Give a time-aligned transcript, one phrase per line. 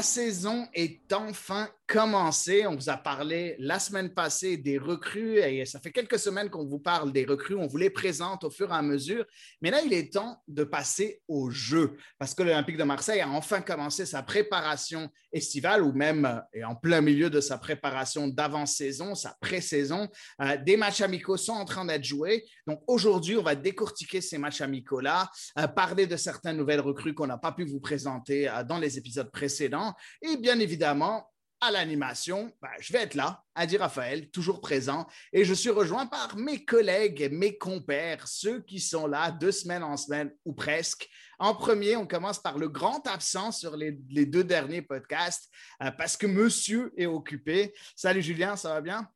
[0.00, 2.66] La saison est enfin commencée.
[2.68, 6.64] On vous a parlé la semaine passée des recrues et ça fait quelques semaines qu'on
[6.64, 7.56] vous parle des recrues.
[7.56, 9.24] On vous les présente au fur et à mesure.
[9.60, 13.28] Mais là, il est temps de passer au jeu parce que l'Olympique de Marseille a
[13.28, 18.28] enfin commencé sa préparation estivale ou même euh, est en plein milieu de sa préparation
[18.28, 20.08] d'avant-saison, sa pré-saison.
[20.42, 22.44] Euh, des matchs amicaux sont en train d'être joués.
[22.68, 27.26] Donc aujourd'hui, on va décortiquer ces matchs amicaux-là, euh, parler de certaines nouvelles recrues qu'on
[27.26, 29.94] n'a pas pu vous présenter dans les épisodes précédents.
[30.22, 31.29] Et bien évidemment,
[31.60, 36.06] à l'animation, ben, je vais être là, Adi Raphaël, toujours présent, et je suis rejoint
[36.06, 41.08] par mes collègues, mes compères, ceux qui sont là de semaine en semaine ou presque.
[41.38, 45.50] En premier, on commence par le grand absent sur les, deux derniers podcasts,
[45.82, 47.74] euh, parce que monsieur est occupé.
[47.94, 49.08] Salut Julien, ça va bien?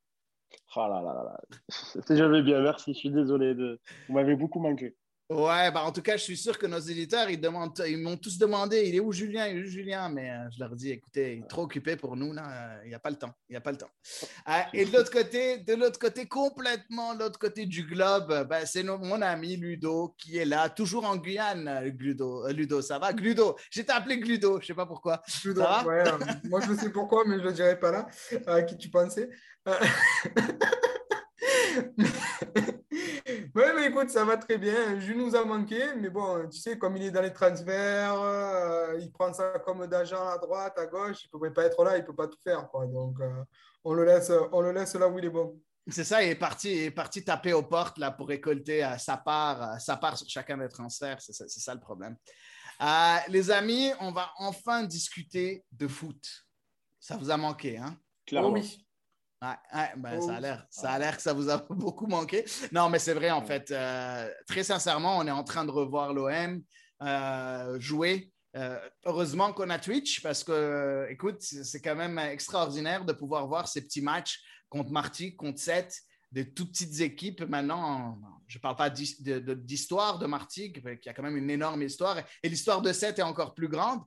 [0.77, 1.41] Oh là là là là.
[2.07, 2.93] C'est jamais bien, merci.
[2.95, 3.55] Je suis désolé.
[3.55, 3.81] De...
[4.09, 4.97] Vous m'avez beaucoup manqué.
[5.31, 8.19] Ouais, ben en tout cas, je suis sûr que nos éditeurs, ils, demandent, ils m'ont
[8.19, 9.47] tous demandé il est où Julien?
[9.47, 10.11] Il est où Julien?
[10.11, 12.89] Mais euh, je leur dis écoutez, il est trop occupé pour nous, là, euh, il
[12.89, 13.33] n'y a pas le temps.
[13.49, 13.89] Il n'y a pas le temps.
[14.49, 18.67] Euh, et de l'autre côté, de l'autre côté, complètement de l'autre côté du globe, ben,
[18.67, 21.69] c'est mon ami Ludo qui est là, toujours en Guyane.
[21.69, 23.15] euh, Ludo, Ludo ça va?
[23.15, 25.23] Gludo, j'ai appelé Gludo, je ne sais pas pourquoi.
[25.43, 25.85] Ludo, Ça va?
[25.87, 26.05] ouais,
[26.51, 28.07] moi, je sais pourquoi, mais je ne le dirai pas là.
[28.47, 29.31] À qui tu pensais
[33.95, 34.99] écoute, ça va très bien.
[34.99, 38.99] Jules nous a manqué, mais bon, tu sais, comme il est dans les transferts, euh,
[39.01, 41.97] il prend ça comme d'agent à droite, à gauche, il ne pouvait pas être là,
[41.97, 42.69] il ne peut pas tout faire.
[42.69, 42.87] Quoi.
[42.87, 43.45] Donc, euh,
[43.85, 45.61] on, le laisse, on le laisse là où il est bon.
[45.87, 48.99] C'est ça, il est parti, il est parti taper aux portes là, pour récolter euh,
[48.99, 51.21] sa, part, euh, sa part sur chacun des transferts.
[51.21, 52.17] C'est ça, c'est ça le problème.
[52.81, 56.27] Euh, les amis, on va enfin discuter de foot.
[56.99, 57.97] Ça vous a manqué, hein?
[58.27, 58.49] Clairement.
[58.49, 58.85] Oh oui.
[59.45, 62.07] Ouais, ouais, ben, Oh ça, a l'air, ça a l'air que ça vous a beaucoup
[62.07, 62.45] manqué.
[62.73, 63.71] Non, mais c'est vrai, en fait.
[63.71, 66.63] euh, très sincèrement, on est en train de revoir l'OM
[67.03, 68.31] euh, jouer.
[68.57, 73.69] Euh, heureusement qu'on a Twitch parce que, écoute, c'est quand même extraordinaire de pouvoir voir
[73.69, 76.01] ces petits matchs contre Marty, contre Seth,
[76.33, 77.43] de toutes petites équipes.
[77.43, 82.19] Maintenant, je ne parle pas d'histoire de Marty, qui a quand même une énorme histoire,
[82.43, 84.01] et l'histoire de Seth est encore plus grande,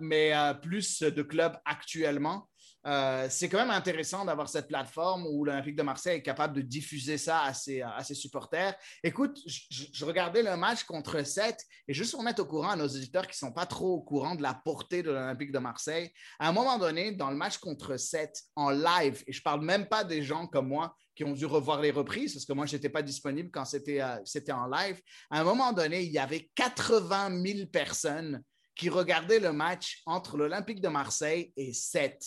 [0.00, 2.48] mais plus de clubs actuellement.
[2.86, 6.60] Euh, c'est quand même intéressant d'avoir cette plateforme où l'Olympique de Marseille est capable de
[6.60, 8.74] diffuser ça à ses, supporters.
[9.02, 11.58] Écoute, je, regardais le match contre 7
[11.88, 14.00] et juste pour mettre au courant à nos auditeurs qui ne sont pas trop au
[14.02, 17.58] courant de la portée de l'Olympique de Marseille, à un moment donné, dans le match
[17.58, 21.24] contre 7 en live, et je ne parle même pas des gens comme moi qui
[21.24, 24.54] ont dû revoir les reprises parce que moi, je n'étais pas disponible quand c'était euh,
[24.54, 28.42] en live, à un moment donné, il y avait 80 000 personnes
[28.76, 32.22] qui regardaient le match entre l'Olympique de Marseille et 7.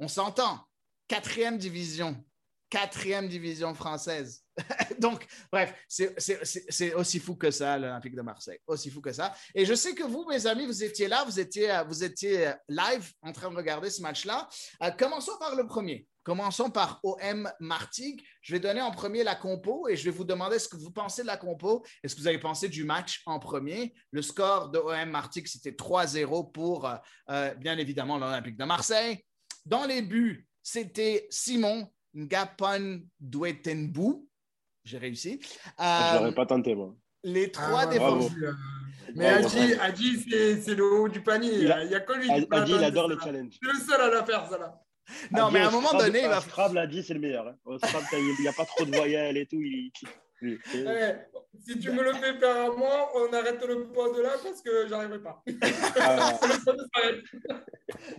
[0.00, 0.60] On s'entend.
[1.08, 2.16] Quatrième division.
[2.70, 4.42] Quatrième division française.
[4.98, 8.58] Donc, bref, c'est- aussi fou que ça, l'Olympique de Marseille.
[8.66, 9.32] Aussi fou que ça.
[9.54, 12.48] Et je sais que vous, mes amis, vous étiez là, vous étiez, euh, vous étiez
[12.48, 14.48] euh, live en train de regarder ce match-là.
[14.82, 16.08] Euh, commençons par le premier.
[16.24, 18.24] Commençons par OM Martigues.
[18.40, 20.90] Je vais donner en premier la compo et je vais vous demander ce que vous
[20.90, 23.94] pensez de la compo et ce que vous avez pensé du match en premier?
[24.10, 26.90] Le score de OM Martigues, c'était 3-0 pour,
[27.58, 29.22] bien évidemment, l'Olympique de Marseille.
[29.66, 34.28] Dans les buts, c'était Simon Ngapon Douetenbou.
[34.84, 35.40] J'ai réussi.
[35.78, 36.94] Ah, Je Euh, l'aurais pas tenté, moi.
[37.22, 38.30] les trois Ah, défenseurs.
[38.42, 38.52] euh,
[39.16, 39.58] Mais bravo.
[39.80, 40.26] Adi,
[40.62, 41.50] c'est le haut du panier.
[41.54, 43.24] Il Il a- n'y a, que lui Adi, il adore celle-là.
[43.24, 43.58] challenges.
[43.62, 44.80] C'est le seul à la faire, ça là.
[45.30, 46.38] Non, Adi, mais à un moment Scrabble- donné, il va.
[46.38, 47.46] au Scrabble, Adi, c'est le meilleur.
[47.48, 47.56] hein.
[47.64, 49.60] Au Scrabble, t'as- il n'y a pas trop de voyelles et tout.
[49.60, 49.90] il-
[50.42, 50.58] Eh,
[51.64, 54.86] si tu me le fais faire à moi, on arrête le pod là parce que
[54.88, 55.42] j'arriverai pas.
[56.00, 56.38] Ah.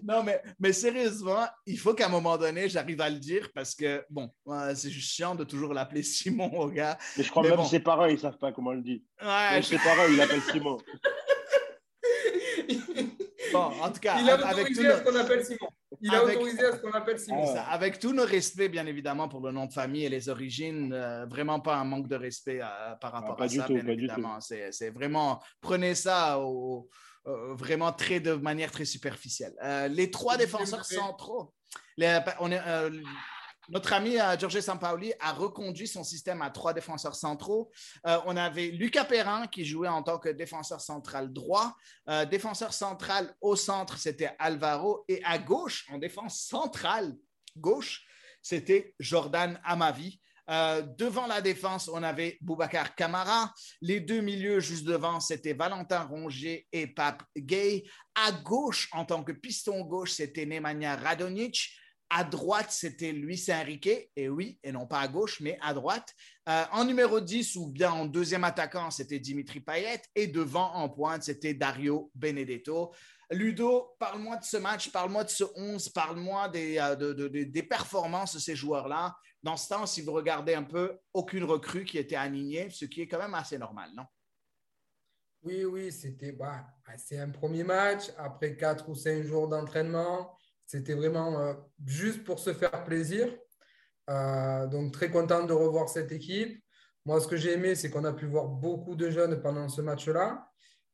[0.03, 3.75] Non, mais, mais sérieusement, il faut qu'à un moment donné, j'arrive à le dire parce
[3.75, 6.97] que, bon, euh, c'est juste chiant de toujours l'appeler Simon au gars.
[7.17, 7.65] mais je crois Mais même bon.
[7.65, 9.03] ses parents, ils savent pas comment on le dit.
[9.21, 10.77] Ouais, Même je- ses parents, ils l'appellent Simon.
[13.51, 15.03] bon, en tout cas, Il a avec tout à ce notre...
[15.03, 15.69] qu'on appelle Simon.
[16.05, 17.45] Il a Avec- autorisé à ce qu'on appelle Simon.
[17.47, 20.93] Ça, avec tout nos respects, bien évidemment, pour le nom de famille et les origines,
[20.93, 23.73] euh, vraiment pas un manque de respect euh, par rapport pas à du ça, tout,
[23.73, 24.39] bien pas du évidemment.
[24.39, 26.87] C'est c'est vraiment, prenez ça au-
[27.27, 29.53] euh, vraiment très de manière très superficielle.
[29.63, 31.53] Euh, les trois défenseurs centraux,
[31.97, 32.91] les- on est, euh,
[33.69, 37.71] notre ami euh, Giorgio Sampaoli a reconduit son système à trois défenseurs centraux.
[38.05, 41.75] Euh, on avait Lucas Perrin qui jouait en tant que défenseur central droit.
[42.09, 45.03] Euh, défenseur central au centre, c'était Alvaro.
[45.07, 47.15] Et à gauche, en défense centrale
[47.57, 48.05] gauche,
[48.41, 50.19] c'était Jordan Amavi.
[50.49, 53.51] Euh, devant la défense, on avait Boubacar Camara.
[53.81, 57.83] Les deux milieux juste devant, c'était Valentin Rongier et Pape Gay.
[58.13, 61.71] À gauche, en tant que piston gauche, c'était Nemanja Radonic.
[62.09, 64.11] À droite, c'était Luis Enrique.
[64.15, 66.13] Et oui, et non pas à gauche, mais à droite.
[66.47, 70.01] Euh, en numéro 10 ou bien en deuxième attaquant, c'était Dimitri Payet.
[70.13, 72.93] Et devant en pointe, c'était Dario Benedetto.
[73.31, 77.43] Ludo, parle-moi de ce match, parle-moi de ce 11, parle-moi des, euh, de- de- de-
[77.43, 79.15] des performances de ces joueurs-là.
[79.41, 83.01] Dans ce temps, si vous regardez un peu, aucune recrue qui était alignée, ce qui
[83.01, 84.05] est quand même assez normal, non?
[85.41, 86.65] Oui, oui, c'était bah,
[87.11, 90.35] un premier match après quatre ou cinq jours d'entraînement.
[90.65, 91.53] C'était vraiment euh,
[91.85, 93.27] juste pour se faire plaisir.
[94.09, 96.63] Euh, donc, très content de revoir cette équipe.
[97.05, 99.81] Moi, ce que j'ai aimé, c'est qu'on a pu voir beaucoup de jeunes pendant ce
[99.81, 100.49] match-là.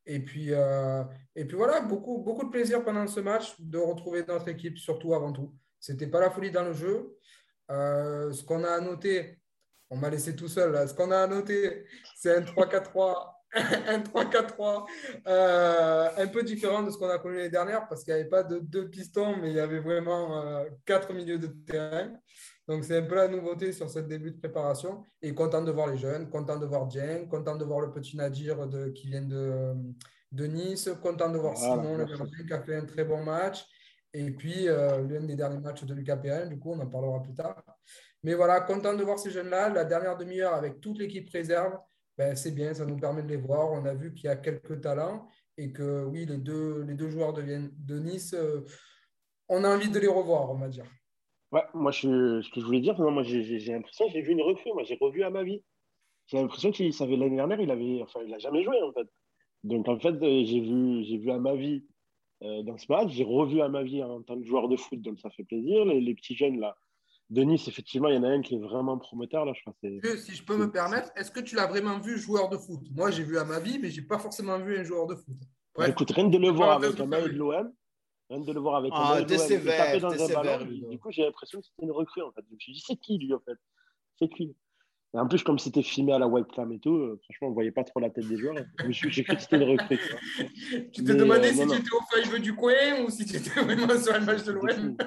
[0.06, 1.04] Et puis, euh,
[1.36, 5.14] et puis voilà, beaucoup, beaucoup de plaisir pendant ce match de retrouver notre équipe, surtout
[5.14, 5.54] avant tout.
[5.80, 7.18] C'était pas la folie dans le jeu.
[7.70, 9.40] Ce qu'on a à noter,
[9.90, 10.88] on m'a laissé tout seul là.
[10.88, 11.86] Ce qu'on a à noter,
[12.18, 13.41] c'est un 3-4-3
[13.88, 14.86] un 3-4-3
[15.28, 18.30] euh, un peu différent de ce qu'on a connu l'année dernière parce qu'il n'y avait
[18.30, 22.14] pas de deux pistons, mais il y avait vraiment euh, quatre milieux de terrain.
[22.68, 25.04] Donc, c'est un peu la nouveauté sur ce début de préparation.
[25.22, 28.16] Et content de voir les jeunes, content de voir Dieng, content de voir le petit
[28.16, 29.74] Nadir de, qui vient de,
[30.32, 33.24] de Nice, content de voir Voilà, Simon, le gardien, qui a fait un très bon
[33.24, 33.66] match.
[34.14, 37.22] Et puis, euh, l'un des derniers matchs de Lucas Perrin, du coup, on en parlera
[37.22, 37.62] plus tard.
[38.24, 39.70] Mais voilà, content de voir ces jeunes-là.
[39.70, 41.74] La dernière demi-heure avec toute l'équipe réserve,
[42.22, 43.72] ben, c'est bien, ça nous permet de les voir.
[43.72, 45.28] On a vu qu'il y a quelques talents
[45.58, 48.62] et que oui, les deux, joueurs de, de Nice, euh,
[49.50, 50.86] on a envie de les revoir, on va dire.
[51.52, 54.44] Ouais, moi, je, ce que je voulais dire, non, moi, j'ai l'impression j'ai vu une
[54.44, 54.72] recrue.
[54.72, 55.64] Moi, j'ai revu à ma vie.
[56.28, 59.08] J'ai l'impression qu'il savait l'année dernière, il avait, enfin, il a jamais joué, en fait.
[59.64, 61.84] Donc, en fait, euh, j'ai vu, j'ai vu à ma vie
[62.44, 63.10] euh, dans ce match.
[63.10, 65.86] J'ai revu à ma vie en tant que joueur de foot, donc ça fait plaisir.
[65.86, 66.78] Les petits jeunes, là.
[67.32, 69.74] De Nice, effectivement, il y en a un qui est vraiment prometteur, là, je crois.
[69.82, 72.82] que Si je peux me permettre, est-ce que tu l'as vraiment vu joueur de foot?
[72.94, 75.16] Moi, j'ai vu à ma vie, mais je n'ai pas forcément vu un joueur de
[75.16, 75.38] foot.
[75.40, 75.46] Bah,
[75.76, 75.90] Bref.
[75.92, 77.40] écoute, rien de le voir avec un de maillot de famille.
[77.40, 77.74] l'OM,
[78.30, 80.22] rien de le voir avec Ah, un maillot de t'es l'OM, sévère, taper dans t'es
[80.22, 80.66] un sévère, ballon.
[80.90, 82.42] Du coup, j'ai l'impression que c'était une recrue, en fait.
[82.50, 83.58] Je me suis dit, c'est qui, lui, en fait?
[84.20, 84.54] C'est qui?
[85.14, 87.72] Et en plus, comme c'était filmé à la webcam et tout, euh, franchement, on voyait
[87.72, 88.56] pas trop la tête des joueurs.
[88.82, 89.98] Je me suis- J'ai cru que c'était une recrue.
[89.98, 90.20] tu vois.
[90.94, 91.80] Tu te Mais, demandais euh, si non, tu non.
[91.80, 94.58] étais au five du coin ou si tu étais vraiment sur un match de De
[94.58, 94.98] l'OM.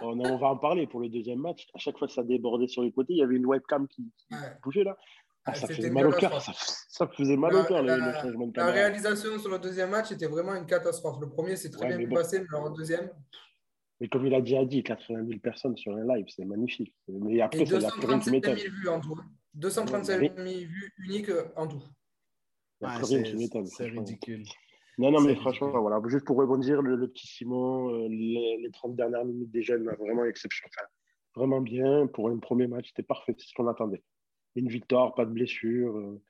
[0.00, 0.04] Fou.
[0.06, 1.66] On, on va en parler pour le deuxième match.
[1.74, 4.10] À chaque fois que ça débordait sur les côtés, il y avait une webcam qui,
[4.16, 4.56] qui Ouais.
[4.62, 4.96] bougeait là.
[5.48, 6.40] Ah, Ah, ça faisait mal au cœur.
[6.42, 8.72] Ça, faisait mal au La- cœur, le, la- le changement de La caméra.
[8.72, 11.18] réalisation sur le deuxième match était vraiment une catastrophe.
[11.20, 12.16] Le premier, c'est très Ouais, bien mais pu bon.
[12.16, 13.10] passer, mais alors le deuxième.
[14.00, 16.92] Mais comme il a déjà dit, 80 000 personnes sur un live, c'est magnifique.
[17.08, 18.56] Mais après, ça, il n'y a plus qui 235 m'étonne.
[18.58, 19.20] 000 vues en tout.
[19.54, 21.82] 235 000 vues uniques en tout.
[22.80, 23.66] Ouais, c'est- qui m'étonne.
[23.66, 24.00] C'est franchement.
[24.04, 24.44] ridicule.
[24.98, 28.70] Non, non, mais franchement, voilà, juste pour rebondir, le, le petit Simon, euh, les, les
[28.70, 30.70] 30 dernières minutes des jeunes, vraiment exceptionnel.
[30.74, 30.86] Enfin,
[31.34, 32.06] vraiment bien.
[32.06, 34.02] Pour un premier match, c'était parfait, c'est ce qu'on attendait.
[34.54, 36.22] Une victoire, pas de blessure, euh,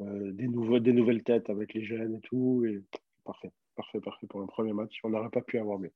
[0.00, 2.64] euh, des, nouveaux, des nouvelles têtes avec les jeunes et tout.
[2.66, 2.82] Et
[3.24, 4.98] parfait, parfait, parfait pour un premier match.
[5.04, 5.92] On n'aurait pas pu avoir mieux.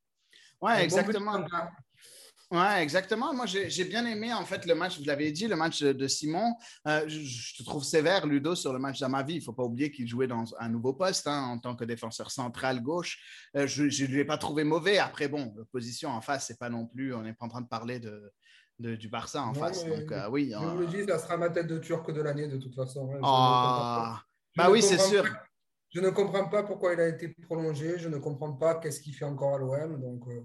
[0.61, 1.45] Ouais, bon exactement.
[2.53, 3.33] Ouais, exactement.
[3.33, 6.07] Moi, j'ai bien aimé, en fait, le match, vous l'avez dit, le match de, de
[6.07, 6.55] Simon.
[6.87, 9.37] Euh, je, je te trouve sévère, Ludo, sur le match d'Amavi.
[9.37, 11.85] Il ne faut pas oublier qu'il jouait dans un nouveau poste hein, en tant que
[11.87, 13.49] défenseur central gauche.
[13.57, 14.99] Euh, je ne lui ai pas trouvé mauvais.
[14.99, 17.69] Après, bon, l'opposition en face, c'est pas non plus, on n'est pas en train de
[17.69, 18.31] parler de,
[18.81, 19.87] de- du Barça en face.
[19.87, 20.51] Donc, euh, oui.
[20.53, 23.11] Je vous le dis, ça sera ma tête de turc de l'année de toute façon.
[23.15, 23.19] Je
[24.59, 25.23] bah oui, c'est sûr.
[25.23, 25.43] pas-
[25.89, 27.99] Je ne comprends pas pourquoi il a été prolongé.
[27.99, 29.99] Je ne comprends pas qu'est-ce qu'il fait encore à l'OM.
[29.99, 30.41] Donc, voilà.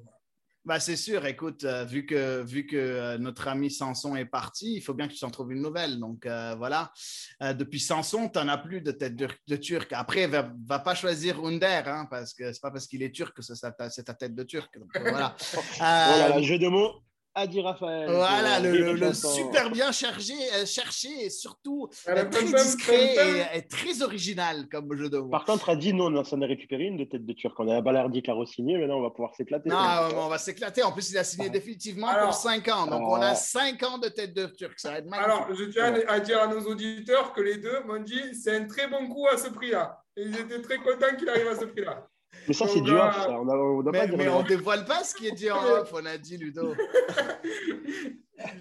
[0.68, 4.74] Bah, c'est sûr, écoute, euh, vu que, vu que euh, notre ami Sanson est parti,
[4.76, 5.98] il faut bien que tu t'en trouves une nouvelle.
[5.98, 6.92] Donc euh, voilà,
[7.40, 9.94] depuis Sanson, tu n'en as plus de tête de, de turc.
[9.94, 13.34] Après, va, va pas choisir Under, hein, parce que c'est pas parce qu'il est turc
[13.34, 14.78] que c'est ta tête de turc.
[14.78, 15.38] Donc, voilà.
[15.80, 16.96] Là là, Euh, jeu de mots,
[17.40, 18.10] Adi Raphaël.
[18.10, 19.30] voilà, le, le- le Vincent.
[19.30, 23.36] super bien cherché, euh, cherché et surtout euh, très pam, discret pam, pam.
[23.54, 25.30] et, et très original comme jeu de mots.
[25.30, 27.60] Par contre, Adi, nous, on s'en est récupéré une de tête de turc.
[27.60, 29.70] On a Balardi qui a re-signé, maintenant on va pouvoir s'éclater.
[29.70, 29.78] Non,
[30.16, 30.82] on va s'éclater.
[30.82, 31.54] En plus, il a signé Ah.
[31.54, 32.88] définitivement Alors- pour 5 ans.
[32.88, 34.74] Donc, on a 5 ans de tête de turc.
[34.80, 35.32] Ça va être magnifique.
[35.32, 38.66] Alors, je tiens à dire à nos auditeurs que les deux m'ont dit c'est un
[38.66, 40.02] très bon coup à ce prix-là.
[40.16, 42.08] Et ils étaient très contents qu'il arrive à ce prix-là.
[42.48, 43.16] Mais ça, c'est du off.
[43.16, 43.30] Ça.
[43.32, 45.32] On a, on a mais, pas dit mais on a- dévoile pas ce qui est
[45.32, 46.74] dit en off, on a dit Ludo.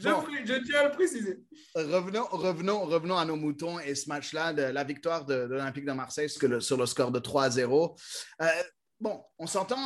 [0.01, 0.23] Je, Bon.
[0.23, 1.39] prie- je tiens à le préciser.
[1.75, 5.93] Revenons, revenons, revenons à nos moutons et ce match-là, la victoire de, de l'Olympique de
[5.93, 7.95] Marseille sur le, sur le score de 3-0.
[8.41, 8.47] Euh,
[9.01, 9.77] bon, on s'entend,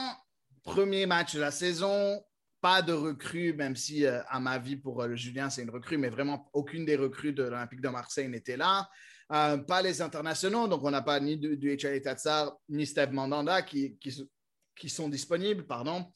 [0.62, 2.23] premier match de la saison,
[2.61, 5.99] pas de recrue, même si, euh, à ma vie, pour euh, Julien, c'est une recrue,
[5.99, 8.88] mais vraiment aucune des recrues de l'Olympique de Marseille n'était là.
[9.32, 13.62] Euh, pas les internationaux, donc on n'a pas ni du, HL Tatsar, ni Steve Mandanda
[13.62, 16.06] qui, qui, sont disponibles, pardon.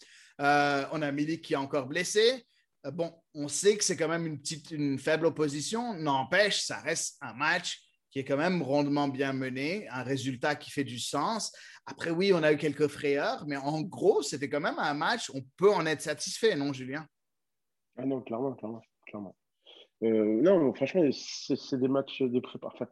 [0.41, 2.45] Euh, on a Milik qui est encore blessé.
[2.85, 5.95] Euh, Bon, on sait que c'est quand même une petite, une faible opposition.
[5.95, 7.81] N'empêche, ça reste un match
[8.11, 11.53] qui est quand même rondement bien mené, un résultat qui fait du sens.
[11.87, 15.31] Après, oui, on a eu quelques frayeurs, mais en gros, c'était quand même un match.
[15.35, 17.07] On peut en être satisfait, non, Julien?
[17.97, 19.37] Ah non, clairement, clairement, clairement.
[20.01, 22.87] Non, franchement, c'est des matchs de préparation.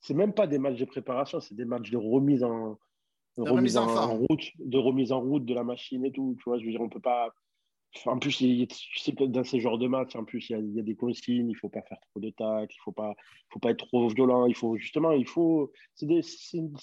[0.00, 2.78] C'est même pas des matchs de préparation, c'est des matchs de remise en,
[3.36, 4.24] De remise en forme.
[4.28, 6.34] route, de remise en route de la machine et tout.
[6.38, 7.30] Tu vois, je veux dire, on peut pas.
[8.06, 8.66] En plus, tu
[9.00, 10.82] sais que dans ces genres de matchs, en plus, il y a, il y a
[10.82, 13.14] des consignes, il faut pas faire trop de tacles, il faut pas,
[13.52, 15.72] faut pas être trop violent, il faut justement, il faut.
[15.94, 16.20] C'est des,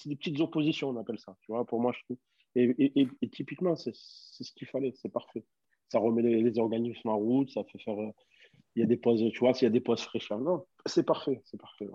[0.06, 1.34] des petites oppositions, on appelle ça.
[1.40, 2.18] Tu vois, pour moi, je trouve.
[2.54, 5.44] Et, et, et- et typiquement, c'est ce qu'il fallait, c'est parfait.
[5.88, 7.98] Ça remet les, les organismes en route, ça fait faire.
[8.00, 8.10] euh,
[8.76, 10.40] il y a des pauses, tu vois, s'il y a des pauses fraîcheurs.
[10.40, 11.88] Non, c'est parfait, c'est parfait.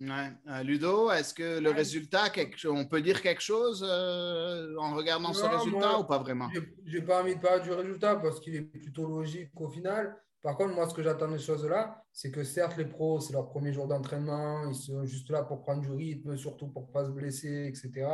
[0.00, 0.30] Ouais.
[0.48, 1.76] Euh, Ludo, est-ce que le Ouais.
[1.76, 6.18] résultat, quelque- on peut dire quelque chose euh, en regardant ce résultat moi, ou pas
[6.18, 6.48] vraiment?
[6.86, 10.16] J'ai- pas envie de parler du résultat parce qu'il est plutôt logique au final.
[10.42, 13.34] Par contre, moi, ce que j'attends des choses là, c'est que certes, les pros, c'est
[13.34, 16.92] leur premier jour d'entraînement, ils sont juste là pour prendre du rythme, surtout pour ne
[16.92, 18.08] pas se blesser, etc.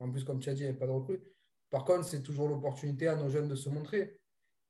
[0.00, 1.20] En plus, comme tu as dit, il n'y a pas de recrue.
[1.70, 4.18] Par contre, c'est toujours l'opportunité à nos jeunes de se montrer.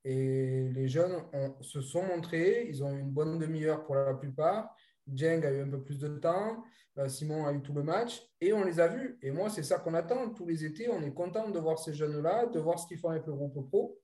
[0.04, 4.12] Et les jeunes ont- se sont montrés, ils ont eu une bonne demi-heure pour la
[4.14, 4.68] plupart.
[5.14, 6.62] Jeng a eu un peu plus de temps,
[6.98, 9.18] euh, Simon a eu tout le match, et on les a vus.
[9.22, 10.88] Et moi, c'est ça qu'on attend tous les étés.
[10.90, 13.68] On est content de voir ces jeunes-là, de voir ce qu'ils font avec le groupe
[13.68, 13.98] pro.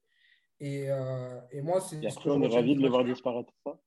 [0.61, 3.53] Et, euh, et moi, c'est ce que on est ravis de les voir disparaître.
[3.65, 3.79] ça?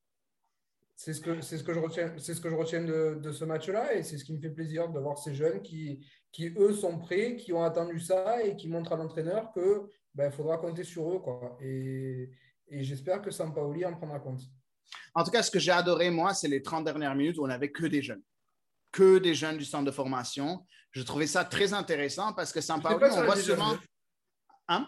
[0.99, 3.31] C'est ce que, c'est ce que je retiens, c'est ce que je retiens de, de
[3.31, 6.51] ce match-là et c'est ce qui me fait plaisir de voir ces jeunes qui, qui,
[6.57, 10.57] eux, sont prêts, qui ont attendu ça et qui montrent à l'entraîneur que ben, faudra
[10.57, 11.19] compter sur eux.
[11.19, 11.55] Quoi.
[11.61, 12.31] Et,
[12.69, 14.41] et j'espère que Sampaoli en prendra compte.
[15.13, 17.47] En tout cas, ce que j'ai adoré, moi, c'est les 30 dernières minutes où on
[17.47, 18.21] n'avait que des jeunes.
[18.91, 20.65] Que des jeunes du centre de formation.
[20.91, 23.77] Je trouvais ça très intéressant parce que si on voit souvent.
[24.67, 24.87] Hein?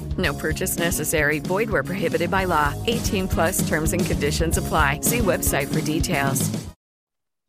[0.17, 1.39] No purchase necessary.
[1.39, 2.73] Void where prohibited by law.
[2.87, 4.99] 18 plus terms and conditions apply.
[5.01, 6.49] See website for details.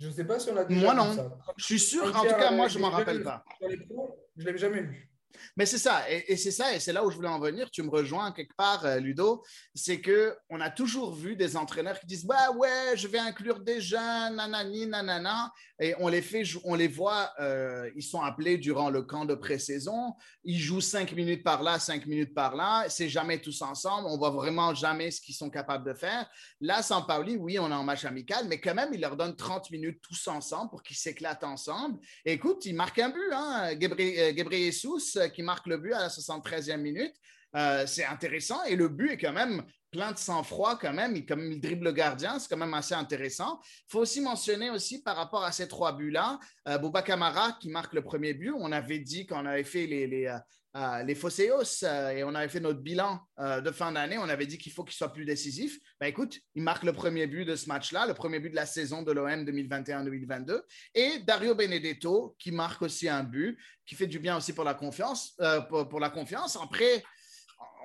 [0.01, 1.15] Je sais pas si on a déjà Moi, non.
[1.15, 1.31] ça.
[1.57, 3.45] Je suis sûr, en tout cas, moi, je m'en rappelle pas.
[3.61, 5.09] sur les pros, Je l'ai jamais vu.
[5.57, 7.71] Mais c'est ça, et, c'est ça, et c'est là où je voulais en venir.
[7.71, 9.43] Tu me rejoins quelque part, euh, Ludo.
[9.75, 13.61] C'est que on a toujours vu des entraîneurs qui disent bah ouais, je vais inclure
[13.61, 18.57] des jeunes, nanani, nanana, et on les fait, on les voit, euh, ils sont appelés
[18.57, 20.15] durant le camp de pré-saison.
[20.45, 22.85] Ils jouent cinq minutes par là, cinq minutes par là.
[22.89, 24.07] C'est jamais tous ensemble.
[24.09, 26.31] On voit vraiment jamais ce qu'ils sont capables de faire.
[26.61, 29.35] Là, sans Pauli, oui, on est en match amical, mais quand même, il leur donne
[29.35, 31.99] 30 minutes tous ensemble pour qu'ils s'éclatent ensemble.
[32.25, 36.79] Écoute, il marque un but, hein, Ghebreyesus, euh, qui marque le but à la 73e
[36.79, 37.15] minute.
[37.55, 41.15] Euh, c'est intéressant et le but est quand même plein de sang-froid quand même.
[41.15, 43.61] Il, comme il dribble le gardien, c'est quand même assez intéressant.
[43.63, 46.39] Il faut aussi mentionner aussi par rapport à ces trois buts-là,
[46.69, 48.53] euh, Bouba Kamara qui marque le premier but.
[48.57, 50.35] On avait dit qu'on avait fait les, les,
[50.75, 54.17] euh, les Fosseos euh, et on avait fait notre bilan euh, de fin d'année.
[54.19, 55.79] On avait dit qu'il faut qu'il soit plus décisif.
[56.01, 58.67] Ben, écoute, il marque le premier but de ce match-là, le premier but de la
[58.67, 60.63] saison de l'OM 2021-2022.
[60.95, 64.75] Et Dario Benedetto qui marque aussi un but, qui fait du bien aussi pour la
[64.75, 65.35] confiance.
[65.41, 66.57] euh, pour, pour la confiance.
[66.63, 67.03] Après,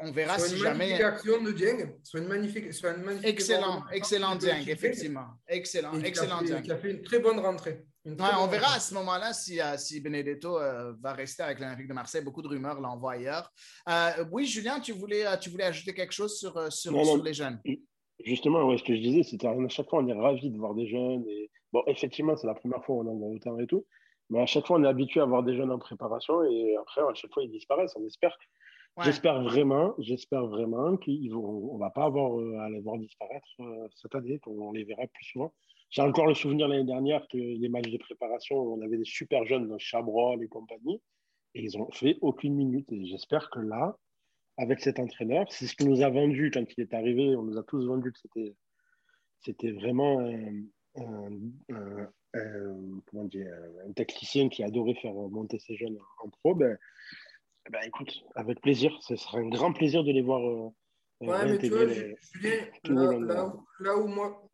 [0.02, 0.78] on verra Soit si une jamais.
[0.78, 5.28] magnifique action de Dieng, soit une magnifique, soit une magnifique Excellent, excellent Dieng, effectivement.
[5.48, 6.62] Excellent, excellent Dieng.
[6.62, 7.84] Qui a fait une très bonne rentrée.
[8.08, 11.90] Ouais, on verra à ce moment-là si, euh, si Benedetto euh, va rester avec l'Olympique
[11.90, 12.24] de Marseille.
[12.24, 13.52] Beaucoup de rumeurs l'envoient ailleurs.
[13.90, 17.24] Euh, oui, Julien, tu voulais, tu voulais ajouter quelque chose sur, sur, Non, sur non.
[17.24, 17.60] les jeunes?
[18.24, 20.74] Justement, ouais, ce que je disais, c'était à chaque fois, on est ravis de voir
[20.74, 21.26] des jeunes.
[21.28, 21.52] Et...
[21.74, 23.86] Bon, effectivement, c'est la première fois où on en voit autant et tout.
[24.30, 27.02] Mais à chaque fois, on est habitué à voir des jeunes en préparation et après,
[27.02, 27.96] à chaque fois, ils disparaissent.
[27.98, 28.38] On espère,
[29.04, 33.48] j'espère vraiment, j'espère vraiment qu'ils vont, on va pas avoir euh, à les voir disparaître
[33.60, 35.54] euh, cette année, qu'on les verra plus souvent.
[35.90, 39.46] J'ai encore le souvenir l'année dernière que les matchs de préparation, on avait des super
[39.46, 41.02] jeunes Chabrol et compagnie,
[41.54, 42.92] et ils ont fait aucune minute.
[42.92, 43.98] Et j'espère que là,
[44.58, 47.36] avec cet entraîneur, c'est ce qu'il nous a vendu quand il est arrivé.
[47.36, 48.56] On nous a tous vendu que c'était,
[49.40, 51.32] c'était vraiment un,
[51.70, 52.10] un,
[53.06, 53.48] comment dire,
[53.88, 56.56] un technicien qui adorait faire monter ses jeunes en pro.
[56.56, 56.78] Ben,
[57.70, 58.98] ben écoute, avec plaisir.
[59.02, 60.42] Ce sera un grand plaisir de les voir.
[60.42, 60.70] Euh,
[61.22, 64.50] ouais, mais tu vois, Julien, là, là, où moi,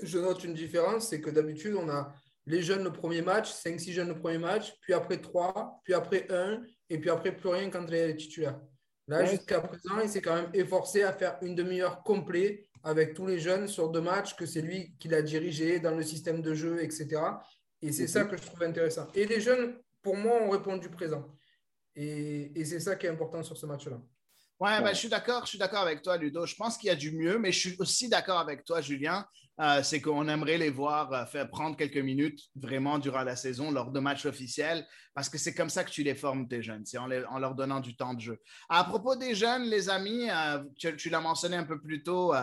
[0.00, 2.12] je note une différence, c'est que d'habitude, on a
[2.46, 6.26] les jeunes le premier match, 5-6 jeunes le premier match, puis après 3, puis après
[6.30, 8.60] 1, et puis après plus rien quand il est titulaire.
[9.06, 13.26] Là, jusqu'à présent, il s'est quand même efforcé à faire une demi-heure complète avec tous
[13.26, 16.54] les jeunes sur deux matchs, que c'est lui qui l'a dirigé dans le système de
[16.54, 17.20] jeu, etc.
[17.80, 19.06] Et c'est ça que je trouve intéressant.
[19.14, 21.26] Et les jeunes, pour moi, ont répondu présent.
[21.96, 24.00] Et, et c'est ça qui est important sur ce match-là.
[24.60, 26.46] Ouais, ben, je suis d'accord, je suis d'accord avec toi, Ludo.
[26.46, 29.26] Je pense qu'il y a du mieux, mais je suis aussi d'accord avec toi, Julien.
[29.60, 33.70] Euh, c'est qu'on aimerait les voir euh, faire prendre quelques minutes vraiment durant la saison
[33.70, 34.84] lors de matchs officiels,
[35.14, 37.78] parce que c'est comme ça que tu les formes, tes jeunes, c'est en, leur donnant
[37.78, 38.38] du temps de jeu.
[38.68, 42.34] À propos des jeunes, les amis, euh, tu l'as mentionné un peu plus tôt,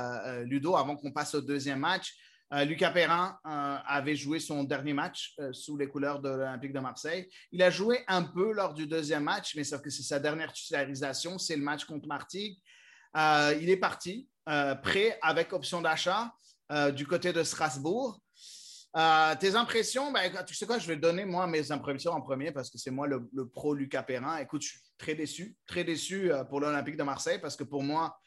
[0.43, 2.13] Ludo, avant qu'on passe au deuxième match.
[2.53, 6.73] Euh, Lucas Perrin euh, avait joué son dernier match euh, sous les couleurs de l'Olympique
[6.73, 7.29] de Marseille.
[7.51, 10.51] Il a joué un peu lors du deuxième match, mais sauf que c'est sa dernière
[10.51, 12.57] titularisation, c'est le match contre Martigues.
[13.15, 14.27] il est parti,
[14.83, 16.33] prêt avec option d'achat
[16.93, 18.19] du côté de Strasbourg.
[19.39, 22.69] tes impressions, ben, tu sais quoi, je vais donner moi mes impressions en premier parce
[22.69, 24.37] que c'est moi le, le, pro Lucas Perrin.
[24.37, 28.17] Écoute, je suis très déçu, très déçu pour l'Olympique de Marseille parce que pour moi,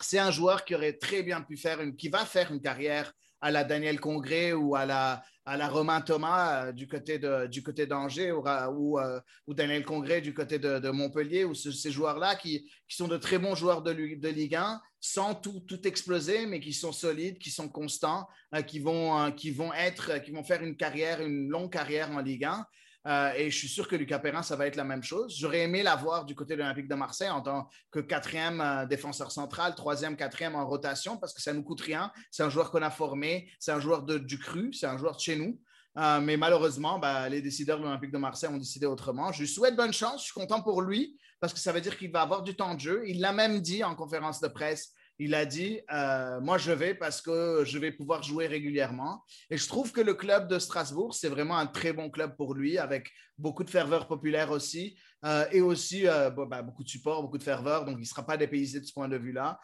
[0.00, 3.12] c'est un joueur qui aurait très bien pu faire une, qui va faire une carrière
[3.40, 7.46] à la Daniel Congré ou à la, à la Romain Thomas euh, du côté de,
[7.46, 12.36] du côté d'Angers ou, euh, ou, Daniel Congré du côté de, Montpellier ou ces joueurs-là
[12.36, 16.58] qui, sont de très bons joueurs de, de Ligue 1 sans tout, tout exploser, mais
[16.58, 20.62] qui sont solides, qui sont constants, euh, qui, vont, qui, vont être, qui vont faire
[20.62, 22.66] une carrière, une longue carrière en Ligue 1.
[23.06, 25.36] Euh, et je suis sûr que Lucas Perrin, ça va être la même chose.
[25.38, 29.30] J'aurais aimé l'avoir du côté de l'Olympique de Marseille en tant que quatrième euh, défenseur
[29.30, 32.10] central, troisième, quatrième en rotation, parce que ça ne nous coûte rien.
[32.32, 35.14] C'est un joueur qu'on a formé, c'est un joueur de, du cru, c'est un joueur
[35.14, 35.60] de chez nous.
[35.98, 39.30] Euh, mais malheureusement, bah, les décideurs de l'Olympique de Marseille ont décidé autrement.
[39.30, 41.96] Je lui souhaite bonne chance, je suis content pour lui, parce que ça veut dire
[41.96, 43.04] qu'il va avoir du temps de jeu.
[43.06, 46.94] Il l'a même dit en conférence de presse il a dit euh, Moi, je vais
[46.94, 49.24] parce que je vais pouvoir jouer régulièrement.
[49.50, 52.54] Et je trouve que le club de Strasbourg, c'est vraiment un très bon club pour
[52.54, 57.22] lui, avec beaucoup de ferveur populaire aussi, euh, et aussi euh, bah, beaucoup de support,
[57.22, 57.84] beaucoup de ferveur.
[57.84, 59.58] Donc, il ne sera pas dépaysé de ce point de vue-là.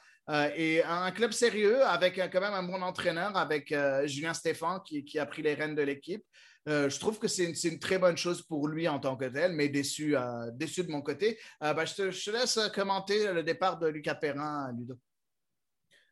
[0.56, 5.26] et un club sérieux, avec quand même un bon entraîneur, avec Julien Stéphan qui, a
[5.26, 6.24] pris les rênes de l'équipe.
[6.66, 9.68] je trouve que c'est une, très bonne chose pour lui en tant que tel, mais
[9.68, 10.14] déçu,
[10.54, 11.38] déçu de mon côté.
[11.60, 14.96] Bah, je, te, laisse commenter le départ de Lucas Perrin, Ludo.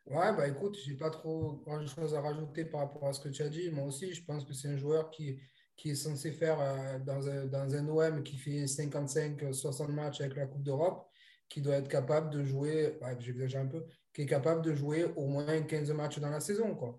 [0.07, 3.29] Ouais, bah écoute, j'ai pas trop grand chose à rajouter par rapport à ce que
[3.29, 3.71] tu as dit.
[3.71, 5.39] Moi aussi, je pense que c'est un joueur qui,
[5.77, 10.37] qui est censé faire euh, dans, un, dans un OM qui fait 55-60 matchs avec
[10.37, 11.09] la Coupe d'Europe,
[11.49, 15.07] qui doit être capable de jouer, ouais, j'exagère un peu, qui est capable de jouer
[15.17, 16.75] au moins 15 matchs dans la saison.
[16.75, 16.99] Quoi.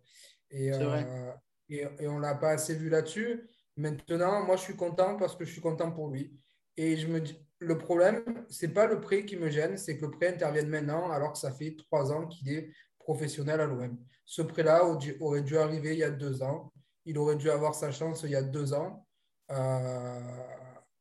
[0.50, 1.32] Et, euh,
[1.70, 3.48] et, et, on l'a pas assez vu là-dessus.
[3.78, 6.40] Maintenant, moi, je suis content parce que je suis content pour lui.
[6.78, 10.06] Et je me dis, le problème, c'est pas le prêt qui me gêne, c'est que
[10.06, 12.72] le prêt intervienne maintenant alors que ça fait trois ans qu'il est
[13.04, 13.98] professionnel à l'OM.
[14.26, 14.84] Ce prêt-là
[15.20, 16.72] aurait dû arriver il y a deux ans.
[17.06, 19.06] Il aurait dû avoir sa chance il y a deux ans
[19.52, 20.20] euh,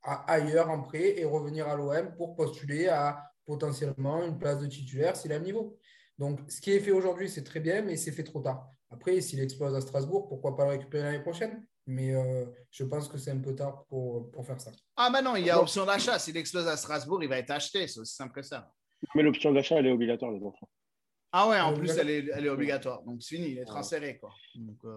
[0.02, 5.16] ailleurs en prêt et revenir à l'OM pour postuler à potentiellement une place de titulaire
[5.16, 5.78] s'il a le niveau.
[6.18, 8.70] Donc, ce qui est fait aujourd'hui, c'est très bien, mais c'est fait trop tard.
[8.90, 11.64] Après, s'il explose à Strasbourg, pourquoi pas le récupérer l'année prochaine?
[11.86, 14.70] Mais euh, je pense que c'est un peu tard pour, pour faire ça.
[14.96, 16.18] Ah, ben non, il y a option d'achat.
[16.18, 17.86] S'il explose à Strasbourg, il va être acheté.
[17.86, 18.70] C'est aussi simple que ça.
[19.14, 20.68] Mais l'option d'achat, elle est obligatoire, les enfants.
[21.32, 23.02] Ah ouais, en plus, elle est, elle est, obligatoire.
[23.02, 24.18] Donc, c'est fini, il est transféré.
[24.18, 24.30] Quoi.
[24.84, 24.94] Euh,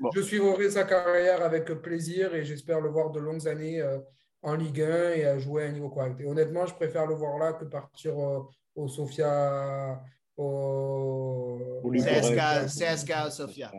[0.00, 3.98] bah, je, suivrai sa carrière avec plaisir et j'espère le voir de longues années euh,
[4.42, 6.18] en Ligue 1 et à jouer à un niveau correct.
[6.20, 8.40] Et honnêtement, je préfère le voir là que partir euh,
[8.74, 10.00] au Sofia.
[10.38, 11.82] Au...
[11.92, 13.72] CSK, CSK Sofia.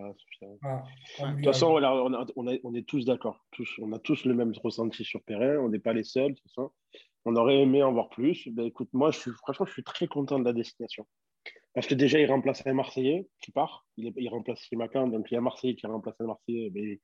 [0.63, 0.83] Ah,
[1.19, 3.45] de toute façon, on, a, on, on, est tous d'accord.
[3.51, 5.57] Tous, on a tous le même ressenti sur Perrin.
[5.57, 6.35] On n'est pas les seuls.
[6.55, 6.63] Ça.
[7.25, 8.47] On aurait aimé en voir plus.
[8.49, 11.05] Ben, écoute, moi, je suis, franchement, je suis très content de la destination.
[11.77, 13.85] Parce que déjà, il remplace un Marseillais qui part.
[13.97, 16.71] Il, il remplace Macan, donc il y a un Marseillais qui remplace un Marseillais.
[16.73, 16.99] Mais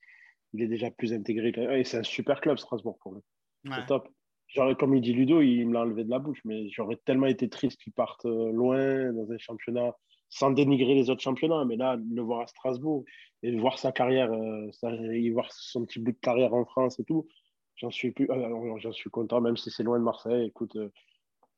[0.54, 1.54] il est déjà plus intégré.
[1.80, 3.22] Et c'est un super club, Strasbourg, pour lui.
[3.66, 4.10] C'est top.
[4.48, 6.42] Genre, comme il dit Ludo, il me l'a enlevé de la bouche.
[6.44, 9.94] Mais j'aurais tellement été triste qu'il parte euh, loin dans un championnat
[10.34, 13.06] sans dénigrer les autres championnats, mais là, le voir à Strasbourg
[13.44, 14.72] et voir sa carrière, euh,
[15.12, 17.28] et voir son petit bout de carrière en France et tout,
[17.76, 20.48] j'en suis, plus, euh, j'en suis content, même si c'est loin de Marseille.
[20.48, 20.90] Écoute, euh,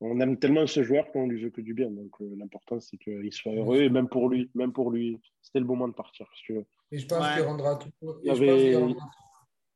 [0.02, 1.90] on aime tellement ce joueur qu'on lui veut que du bien.
[1.90, 5.66] Donc l'important, c'est qu'il soit heureux, et même pour lui, même pour lui, c'était le
[5.66, 6.26] moment de partir.
[6.28, 7.90] Parce que, et je pense qu'il rendra, tout...
[8.24, 8.96] il,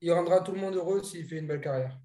[0.01, 1.97] il rendra tout le monde heureux s'il fait une belle carrière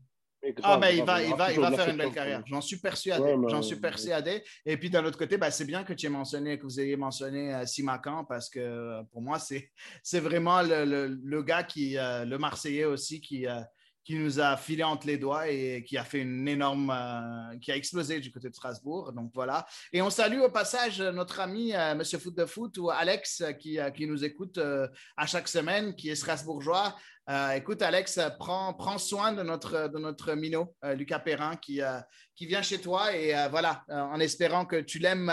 [0.62, 2.42] ah, mais il va, il va, il va faire une belle carrière.
[2.46, 3.34] J'en suis persuadé.
[3.48, 4.42] J'en suis persuadé.
[4.66, 6.96] Et puis, d'un autre côté, ben, c'est bien que tu aies mentionné, que vous ayez
[6.96, 11.96] mentionné euh, Simacan parce que euh, pour moi, c'est vraiment le, le, le, gars qui,
[11.96, 13.46] euh, le Marseillais aussi, qui,
[14.04, 16.94] qui nous a filé entre les doigts et qui a fait une énorme,
[17.60, 19.12] qui a explosé du côté de Strasbourg.
[19.12, 19.66] Donc voilà.
[19.92, 24.06] Et on salue au passage notre ami Monsieur Foot de Foot ou Alex qui, qui
[24.06, 24.60] nous écoute
[25.16, 26.94] à chaque semaine, qui est strasbourgeois.
[27.30, 31.80] Euh, écoute, Alex, prends, prends, soin de notre, de notre minot, euh, Lucas Perrin, qui,
[31.80, 31.98] euh,
[32.36, 35.32] qui vient chez toi et voilà, en espérant que tu l'aimes,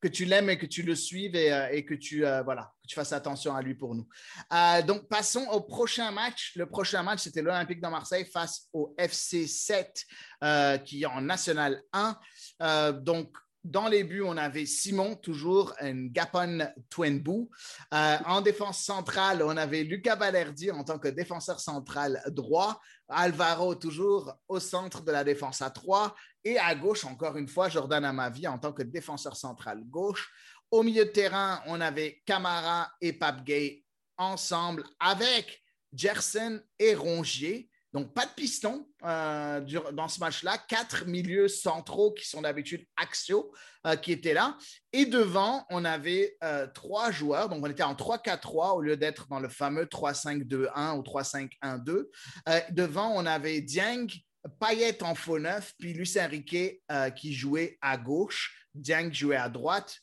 [0.00, 2.94] que tu l'aimes et que tu le suives et, et que tu voilà, que tu
[2.94, 4.06] fasses attention à lui pour nous.
[4.86, 6.52] donc, passons au prochain match.
[6.54, 10.04] Le prochain match, c'était l'Olympique de Marseille face au FC 7,
[10.84, 12.92] qui est en National 1.
[12.92, 17.48] donc, dans les buts, on avait Simon, toujours, un Gapon Twenbu.
[17.90, 22.80] En défense centrale, on avait Lucas Valerdi en tant que défenseur central droit.
[23.08, 26.14] Alvaro, toujours au centre de la défense à 3.
[26.44, 30.30] Et à gauche, encore une fois, Jordan Amavi en tant que défenseur central gauche.
[30.70, 33.84] Au milieu de terrain, on avait Camara et Pape Gay
[34.18, 37.70] ensemble avec Gerson et Rongier.
[37.94, 39.60] Donc, pas de piston euh,
[39.92, 40.58] dans ce match-là.
[40.58, 43.52] Quatre milieux centraux qui sont d'habitude axiaux
[43.86, 44.58] euh, qui étaient là.
[44.92, 47.48] Et devant, on avait euh, trois joueurs.
[47.48, 52.72] Donc, on était en 3-4-3 au lieu d'être dans le fameux 3-5-2-1 ou 3-5-1-2.
[52.72, 54.08] devant, on avait Dieng,
[54.58, 56.82] Payet en faux neuf, puis Lucien Riquet
[57.14, 58.68] qui jouait à gauche.
[58.74, 60.00] Dieng jouait à droite.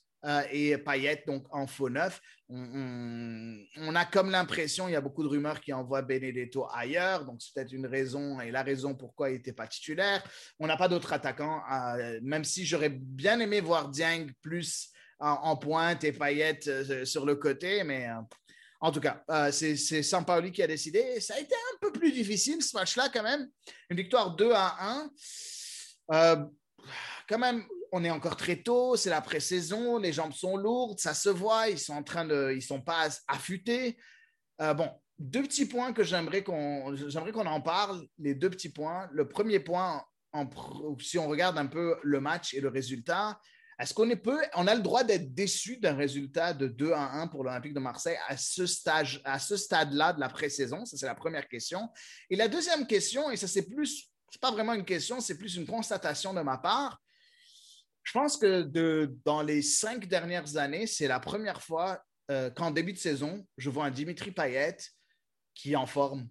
[0.51, 2.21] Et Payet donc en faux neuf
[2.53, 7.41] on, a comme l'impression, il y a beaucoup de rumeurs qui envoient Benedetto ailleurs, donc
[7.41, 10.23] c'est peut-être une raison et la raison pourquoi il n'était pas titulaire.
[10.59, 15.55] On n'a pas d'autres attaquants, euh, même si j'aurais bien aimé voir Dieng plus en,
[15.55, 18.15] pointe et Payet euh, sur le côté, mais euh,
[18.81, 21.21] en tout cas, c'est Sampaoli qui a décidé.
[21.21, 23.47] Ça a été un peu plus difficile ce match-là quand même.
[23.91, 25.09] Une victoire 2 à
[26.09, 26.49] 1.
[27.29, 31.13] quand même, on est encore très tôt, c'est la pré-saison, les jambes sont lourdes, ça
[31.13, 33.97] se voit, ils sont en train de, ils sont pas affûtés.
[34.61, 38.05] Euh, bon, deux petits points que j'aimerais qu'on, j'aimerais qu'on en parle.
[38.17, 39.09] Les deux petits points.
[39.11, 40.03] Le premier point,
[40.99, 43.39] si on regarde un peu le match et le résultat,
[43.77, 47.13] est-ce qu'on est peu, on a le droit d'être déçu d'un résultat de 2 à
[47.21, 48.61] 1 pour l'Olympique de Marseille à ce
[49.25, 51.89] à ce stade-là de la pré-saison Ça, c'est la première question.
[52.29, 55.55] Et la deuxième question, et ça c'est plus, c'est pas vraiment une question, c'est plus
[55.55, 57.01] une constatation de ma part
[58.03, 58.63] je pense que
[59.25, 63.69] dans les cinq dernières années, c'est la première fois euh, qu'en début de saison, je
[63.69, 64.77] vois un Dimitri Payet
[65.53, 66.27] qui est en forme.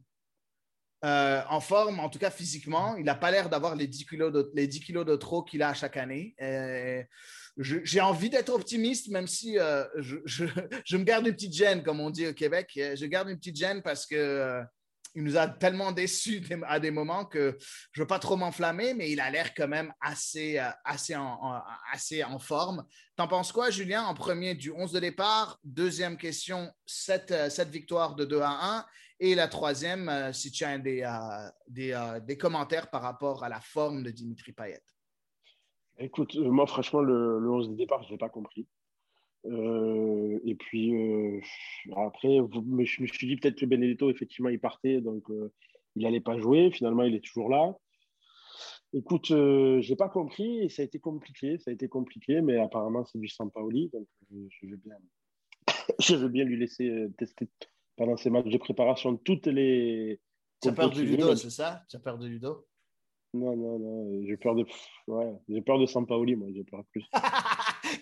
[1.05, 4.33] Euh, en forme, en tout cas physiquement, il n'a pas l'air d'avoir les 10 kilos
[4.33, 6.35] de, les 10 kilos de trop qu'il a chaque année.
[6.43, 7.03] Euh,
[7.57, 9.55] j'ai envie d'être optimiste, même si
[9.97, 12.71] je, me garde une petite gêne, comme on dit au Québec.
[12.75, 14.63] Je garde une petite gêne parce que
[15.15, 17.57] il nous a tellement déçus à des moments que
[17.93, 21.17] je ne veux pas trop m'enflammer, mais il a l'air quand même assez, euh, assez,
[21.17, 21.61] en,
[21.93, 22.85] assez en forme.
[23.17, 25.59] T'en penses quoi, Julien, en premier du 11 de départ?
[25.65, 28.87] Deuxième question, cette, euh, cette victoire de 2 à 1.
[29.23, 34.11] Et la troisième, euh, si tu as des, commentaires par rapport à la forme de
[34.11, 34.83] Dimitri Payet.
[35.99, 38.67] Écoute, moi, franchement, le, le 11 de départ, je ne l'ai pas compris.
[39.47, 41.41] Euh, et puis euh,
[41.97, 45.53] après, je me suis dit peut-être que Benedetto, effectivement, il partait, donc euh,
[45.97, 46.71] il n'allait pas jouer.
[46.71, 47.75] Finalement, il est toujours là.
[48.93, 51.59] Écoute, je n'ai pas compris et ça a été compliqué.
[51.59, 54.97] Ça a été compliqué, mais apparemment, c'est du Sampaoli, donc je vais bien,
[56.01, 57.49] je veux bien lui laisser tester
[57.97, 60.21] pendant ces matchs de préparation toutes les.
[60.61, 61.83] Tu as peur de Ludo, c'est ça?
[61.89, 62.67] Tu as peur de Ludo?
[63.33, 64.25] Non, non, non.
[64.27, 64.67] J'ai peur de.
[65.07, 66.49] Ouais, j'ai peur de Sampaoli, moi.
[66.53, 67.05] J'ai peur plus.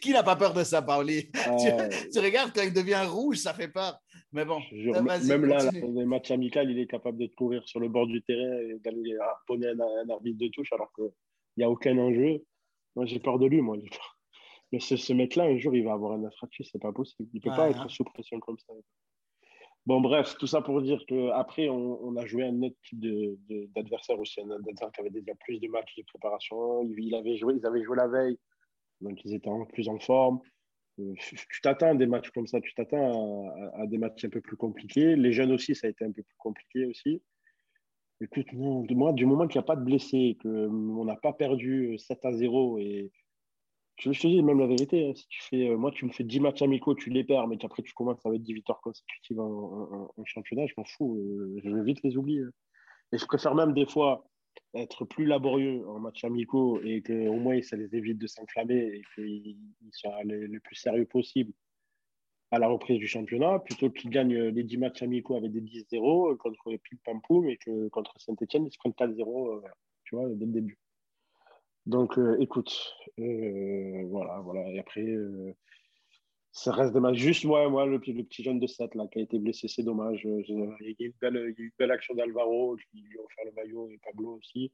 [0.01, 1.31] Qui n'a pas peur de ça, Pauli
[2.13, 3.99] tu, regardes quand il devient rouge, ça fait peur.
[4.33, 7.89] Mais bon, même là, dans les matchs amicaux, il est capable de courir sur le
[7.89, 11.11] bord du terrain et d'aller harponner un, arbitre de touche alors qu'il
[11.57, 12.45] n'y a aucun enjeu.
[12.95, 13.77] Moi, j'ai peur de lui, moi.
[14.73, 17.29] Mais ce, mec-là, un jour, il va avoir un infractus, c'est pas possible.
[17.33, 18.75] Il ne peut pas être sous pression comme ça.
[19.87, 23.01] Bon, bref, tout ça pour dire qu'après, on, on a joué un autre type
[23.75, 26.83] d'adversaire aussi, un adversaire qui avait déjà plus de matchs de préparation.
[26.99, 28.39] Il, avait joué, ils avaient joué la veille
[29.01, 30.41] donc ils étaient plus en forme.
[31.01, 31.15] Euh,
[31.51, 34.57] tu t'attends à des matchs comme ça, tu t'attends à, des matchs un peu plus
[34.57, 35.17] compliqués.
[35.17, 37.23] Les jeunes aussi, ça a été un peu plus compliqué aussi.
[38.21, 42.25] Écoute, moi, du moment qu'il n'y a pas de blessés, qu'on n'a pas perdu 7
[42.25, 43.13] à 0 et
[43.99, 45.09] Je te dis même la vérité.
[45.09, 47.49] hein, si tu fais, euh, moi, tu me fais 10 matchs amicaux, tu les perds,
[47.49, 51.17] mais qu'après tu commences avec 10 victoires consécutives en, en- en championnat, je m'en fous.
[51.19, 52.43] euh, je vais vite les oublier.
[53.13, 54.25] Et je préfère même des fois
[54.75, 59.03] être plus laborieux en matchs amicaux et qu'au moins ça les évite de s'enflammer et
[59.15, 61.53] qu'ils ils soient le plus sérieux possible
[62.51, 66.37] à la reprise du championnat, plutôt qu'ils gagnent les 10 matchs amicaux avec des 10-0
[66.39, 69.69] contre les Pim Pam Poum et que contre Saint-Etienne, ils se prennent 4-0 euh,
[70.05, 70.79] tu vois, dès le début.
[71.85, 74.71] Donc, euh, écoute, euh, voilà, voilà.
[74.73, 75.05] Et après,
[76.63, 77.17] ça reste matchs.
[77.19, 79.83] Juste, moi, moi le, le petit jeune de 7 là, qui a été blessé, c'est
[79.83, 80.27] dommage.
[80.27, 83.53] Euh, Il y a une belle, une belle action d'Alvaro qui lui a offert le
[83.53, 84.73] maillot et Pablo aussi.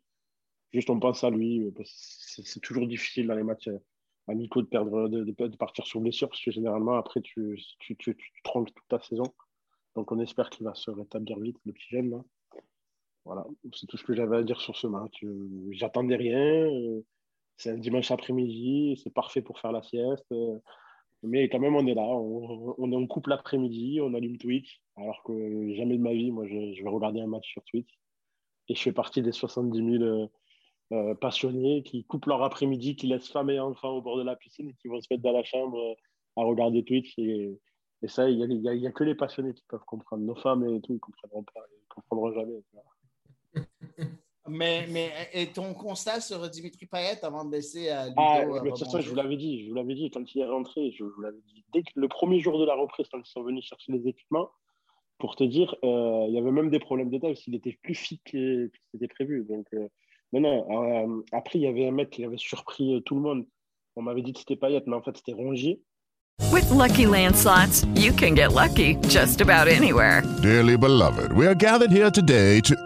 [0.73, 1.62] Juste, on pense à lui.
[1.64, 3.79] euh, C'est toujours difficile dans les matchs euh,
[4.29, 8.16] amicaux de, perdre, de, de- partir sur blessure parce que généralement, après, tu, tu, tu,
[8.44, 9.25] toute ta saison.
[9.94, 12.11] Donc, on espère qu'il va se rétablir vite, le petit jeune.
[12.11, 12.25] Là.
[13.25, 15.25] Voilà, c'est tout ce que j'avais à dire sur ce match.
[15.70, 16.68] J'attendais rien.
[17.57, 20.27] C'est un dimanche après-midi, c'est parfait pour faire la sieste.
[21.24, 22.02] Mais quand même, on est là.
[22.02, 24.80] On, on est en couple l'après-midi, on allume Twitch.
[24.96, 27.98] Alors que jamais de ma vie, moi, je, je vais regarder un match sur Twitch.
[28.68, 30.26] Et je fais partie des 70 000 euh,
[30.92, 34.37] euh, passionnés qui coupent leur après-midi, qui laissent femme et enfants au bord de la
[34.37, 37.18] piscine et qui vont se mettre dans la chambre euh, à regarder Twitch.
[37.18, 37.58] Et,
[38.06, 40.22] ça, il n'y a, y a que les passionnés qui peuvent comprendre.
[40.24, 41.60] Nos femmes et tout, ils ne comprendront pas.
[41.72, 42.62] Ils comprendront jamais.
[44.46, 48.61] Mais, mais et ton constat sur Dimitri Payet avant de laisser à Ludo Ah, euh,
[48.62, 51.20] mais je vous l'avais dit, je vous l'avais dit quand il est rentré, je vous
[51.22, 51.64] l'avais dit.
[51.72, 54.50] Dès que le premier jour de la reprise, quand ils sont venus chercher les équipements,
[55.18, 57.78] pour te dire, euh, il y avait même des problèmes de taille, parce qu'il était
[57.83, 59.46] plus fit que, que c'était prévu.
[59.48, 59.88] Donc, euh,
[60.33, 60.66] non, non.
[60.70, 63.46] euh, après, il y avait un mec qui avait surpris tout le monde.
[63.96, 65.80] On m'avait dit que c'était Payet, mais en fait, c'était Rongier.
[66.52, 70.22] With Lucky Land slots, you can get lucky just about anywhere.
[70.42, 72.74] Dearly beloved, we are gathered here today to.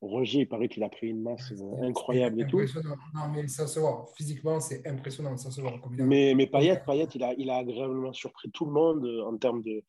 [0.00, 2.58] Rongier, il paraît qu'il a pris une masse euh, incroyable et tout.
[3.14, 4.06] Non, mais ça se voit.
[4.16, 5.36] Physiquement, c'est impressionnant.
[5.36, 5.72] Ça se voit.
[5.72, 9.24] A- Mais, mais Payet, Payet il, a, il a agréablement surpris tout le monde euh,
[9.24, 9.82] en termes de.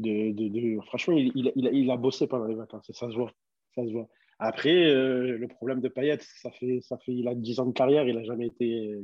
[0.00, 2.90] de, de, de- Franchement, il, il, a- il a, il a bossé pendant les vacances,
[2.92, 3.30] ça se voit.
[3.76, 4.08] Ça se voit.
[4.40, 7.72] Après, euh, le problème de Payet, ça fait, ça fait, il a 10 ans de
[7.72, 8.98] carrière, il n'a jamais été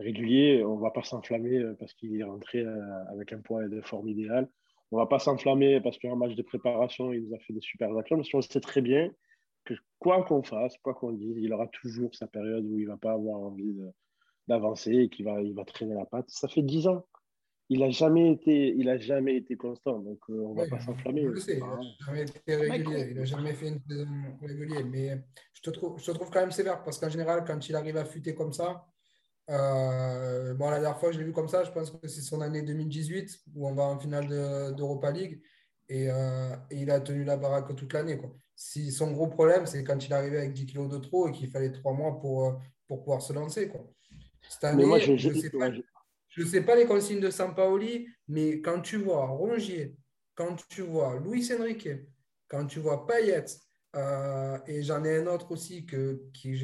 [0.00, 0.64] régulier.
[0.64, 2.64] On ne va pas s'enflammer parce qu'il est rentré
[3.12, 4.48] avec un poids et de forme idéal.
[4.90, 7.60] On ne va pas s'enflammer parce qu'un match de préparation, il nous a fait des
[7.60, 8.16] super actions.
[8.16, 9.10] Parce qu'on sait très bien
[9.64, 12.90] que quoi qu'on fasse, quoi qu'on dise, il aura toujours sa période où il ne
[12.90, 13.74] va pas avoir envie
[14.46, 16.28] d'avancer et qu'il va, il va traîner la patte.
[16.28, 17.06] Ça fait 10 ans.
[17.70, 19.98] Il n'a jamais, été- il a jamais été constant.
[19.98, 21.22] Donc, euh, on ne va pas s'enflammer.
[21.22, 24.06] Je le sais, il n'a jamais été régulier, il n'a jamais fait une saison
[24.42, 24.84] régulière.
[24.86, 25.24] Mais
[25.54, 27.96] je te, trouve, je te trouve quand même sévère parce qu'en général, quand il arrive
[27.96, 28.84] à fuiter comme ça,
[29.50, 32.20] euh, bon, la dernière fois que je l'ai vu comme ça, je pense que c'est
[32.22, 35.40] son année 2018 où on va en finale de- d'Europa League
[35.88, 38.18] et, euh, et il a tenu la baraque toute l'année.
[38.18, 38.30] quoi.
[38.56, 41.32] Si son gros problème, c'est quand il est arrivé avec 10 kilos de trop et
[41.32, 42.52] qu'il fallait 3 mois pour, euh,
[42.86, 43.68] pour pouvoir se lancer.
[43.68, 43.84] Quoi.
[44.48, 45.50] Cette année, moi, je- je- sais
[46.28, 49.96] je- ne sais pas les consignes de Sampaoli, mais quand tu vois Rongier,
[50.34, 51.88] quand tu vois Luis Enrique,
[52.48, 53.44] quand tu vois Payet,
[53.96, 56.54] euh, et j'en ai un autre aussi que, qui,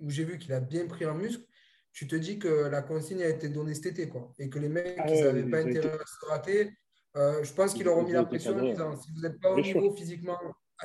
[0.00, 1.44] où j'ai vu qu'il a bien pris en muscle,
[1.92, 4.08] tu te dis que la consigne a été donnée cet été.
[4.08, 6.70] Quoi, et que les mecs, Ah ils n'avaient pas ont été- intérêt à se rater.
[7.16, 9.52] Euh, je pense qu'ils Ils leur mis la pression en disant si vous n'êtes pas
[9.52, 9.80] au sûr.
[9.80, 10.38] niveau physiquement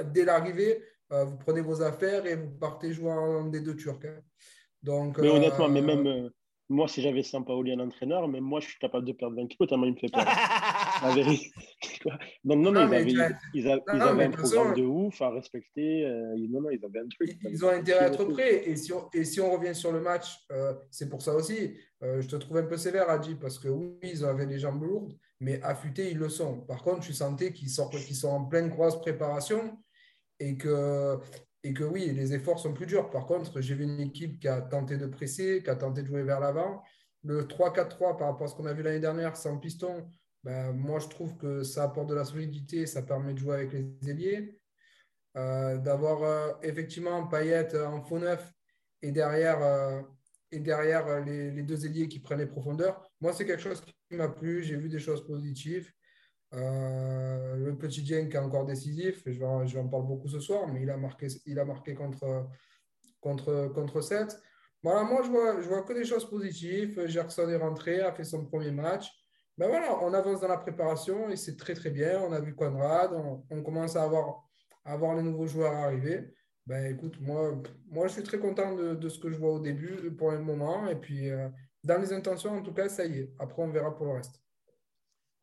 [0.03, 3.99] dès l'arrivée, euh, vous prenez vos affaires et vous partez jouer en des deux Turcs.
[4.05, 4.19] hein.
[4.83, 6.29] Donc, Mais honnêtement, mais euh, même euh,
[6.69, 9.69] moi, si j'avais Sampaoli en entraîneur, même moi, je suis capable de perdre 20 kilos
[9.69, 10.25] tellement il me fait peur.
[11.03, 11.51] La vérité.
[12.43, 14.23] Donc, non, non, Non, ils avaient, tu as- ils a- Non, ils non, avaient mais
[14.25, 16.05] un programme façon- de ouf à respecter.
[16.05, 17.37] euh, ils- non, non, ils avaient un truc.
[17.49, 18.67] Ils ont intérêt à être prêts.
[18.69, 21.77] Et si on, et si on revient sur le match, euh, c'est pour ça aussi.
[22.03, 24.83] euh, je te trouve un peu sévère, Adi, parce que oui, ils avaient les jambes
[24.83, 26.61] lourdes, mais affûtés, ils le sont.
[26.61, 29.77] Par contre, tu sentais qu'ils sont en pleine grosse préparation
[30.39, 31.19] et que,
[31.63, 33.09] et que oui, les efforts sont plus durs.
[33.09, 36.07] Par contre, j'ai vu une équipe qui a tenté de presser, qui a tenté de
[36.07, 36.83] jouer vers l'avant.
[37.23, 40.07] Le 3-4-3 par rapport à ce qu'on a vu l'année dernière sans piston,
[40.43, 43.73] ben, moi, je trouve que ça apporte de la solidité, ça permet de jouer avec
[43.73, 44.59] les ailiers.
[45.37, 48.53] Euh, d'avoir euh, effectivement Payet euh, en faux neuf
[49.01, 50.01] et derrière, euh,
[50.49, 53.11] et derrière les deux ailiers qui prennent les profondeurs.
[53.19, 54.63] Moi, c'est quelque chose qui m'a plu.
[54.63, 55.91] J'ai vu des choses positives.
[56.53, 60.81] Euh, le petit qui est encore décisif, je vais, en, parler beaucoup ce soir, mais
[60.83, 62.47] il a marqué, contre,
[63.19, 64.37] contre, contre 7.
[64.83, 67.07] Voilà, moi, je vois, vois que des choses positives.
[67.07, 69.11] Gerson est rentré, a fait son premier match.
[69.57, 72.21] Ben voilà, on avance dans la préparation et c'est très très bien.
[72.21, 73.11] On a vu Conrad,
[73.49, 76.33] on, commence à avoir, les nouveaux joueurs arriver.
[76.67, 80.11] Ben écoute, moi, je suis très content de, de ce que je vois au début
[80.15, 80.87] pour le moment.
[80.87, 81.49] Et puis, euh,
[81.83, 83.33] dans les intentions, en tout cas, ça y est.
[83.39, 84.44] Après, on verra pour le reste.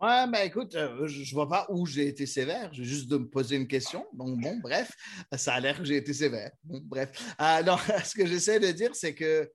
[0.02, 2.70] Ouais, ben écoute, euh, je ne vois pas où j'ai été sévère.
[2.72, 4.04] J'ai juste de me poser une question.
[4.12, 4.90] Donc, bon, bref,
[5.36, 6.50] ça a l'air que j'ai été sévère.
[6.64, 7.10] Bon, bref.
[7.40, 9.48] Euh, non, ce que j'essaie de dire, c'est que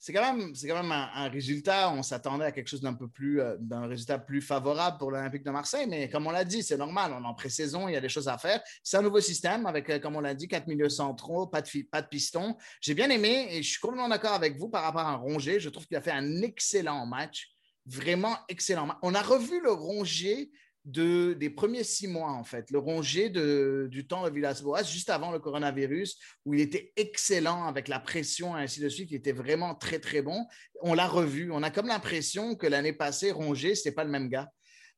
[0.00, 1.92] c'est quand même, c'est quand même un, résultat.
[1.92, 5.44] On s'attendait à quelque chose d'un peu plus, euh, d'un résultat plus favorable pour l'Olympique
[5.44, 5.86] de Marseille.
[5.88, 7.12] Mais comme on l'a dit, c'est normal.
[7.16, 8.60] On est en pré-saison, il y a des choses à faire.
[8.82, 12.02] C'est un nouveau système avec, comme on l'a dit, quatre milieux centraux, pas de, pas
[12.02, 12.56] de piston.
[12.80, 15.60] J'ai bien aimé et je suis complètement d'accord avec vous par rapport à Rongier.
[15.60, 17.57] Je trouve qu'il a fait un excellent match.
[17.90, 18.98] Vraiment excellent match.
[19.02, 20.50] On a revu le Rongier
[20.84, 22.70] de, des premiers six mois, en fait.
[22.70, 27.64] Le Rongier de, du temps de Villas-Boas, juste avant le coronavirus, où il était excellent
[27.66, 29.10] avec la pression et ainsi de suite.
[29.10, 30.46] Il était vraiment très, très bon.
[30.82, 31.50] On l'a revu.
[31.50, 34.48] On a comme l'impression que l'année passée, Rongier, ce n'était pas le même gars.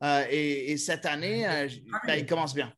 [0.03, 1.69] Euh, et, et cette année, euh,
[2.07, 2.73] ben, il commence bien.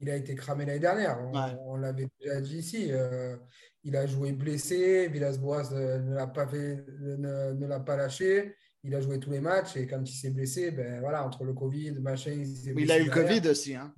[0.00, 1.18] Il a été cramé l'année dernière.
[1.32, 2.88] On, on l'avait déjà dit ici.
[2.90, 3.36] Euh,
[3.82, 5.08] il a joué blessé.
[5.08, 8.54] Villas-Boas ne l'a pas, fait- ne, ne l'a pas lâché.
[8.86, 11.52] Il a joué tous les matchs et quand il s'est blessé, ben voilà, entre le
[11.52, 13.10] Covid, machin, il s'est Mais il a eu le.
[13.10, 13.74] Covid aussi.
[13.74, 13.92] Hein.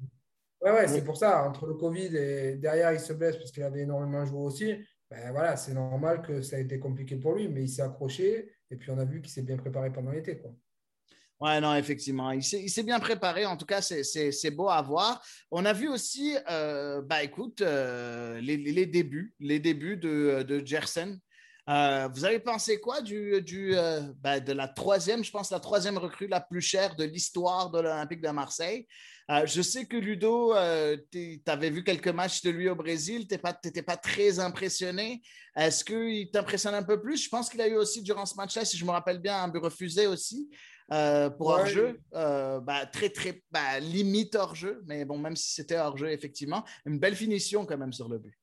[0.62, 1.46] Ouais, ouais, c'est pour ça.
[1.46, 4.74] Entre le Covid et derrière, il se blesse parce qu'il avait énormément joué aussi.
[5.11, 8.51] Ben voilà, c'est normal que ça a été compliqué pour lui, mais il s'est accroché
[8.70, 10.38] et puis on a vu qu'il s'est bien préparé pendant l'été.
[10.38, 10.53] Quoi.
[11.40, 12.31] Ouais, non, effectivement.
[12.33, 13.46] Il s'est bien préparé.
[13.46, 15.22] En tout cas, c'est- c'est c'est beau à voir.
[15.51, 20.66] On a vu aussi, euh, bah écoute, euh, les, les débuts, les débuts de, de
[20.66, 21.16] Gerson.
[21.68, 25.61] Euh, vous avez pensé quoi du, du, euh, bah, de la troisième, je pense, la
[25.61, 28.87] troisième recrue la plus chère de l'histoire de l'Olympique de Marseille?
[29.31, 30.54] Euh, je sais que Ludo,
[31.12, 35.20] tu avais vu quelques matchs de lui au Brésil, tu n'étais pas, très impressionné.
[35.54, 37.24] Est-ce qu'il t'impressionne un peu plus?
[37.24, 39.48] Je pense qu'il a eu aussi, durant ce match-là, si je me rappelle bien, un
[39.48, 40.48] but refusé aussi
[40.88, 41.54] pour Ouais.
[41.54, 42.00] hors-jeu.
[42.12, 47.14] Bah, très, très bah, limite hors-jeu, mais bon, même si c'était hors-jeu, effectivement, une belle
[47.14, 48.35] finition quand même sur le but.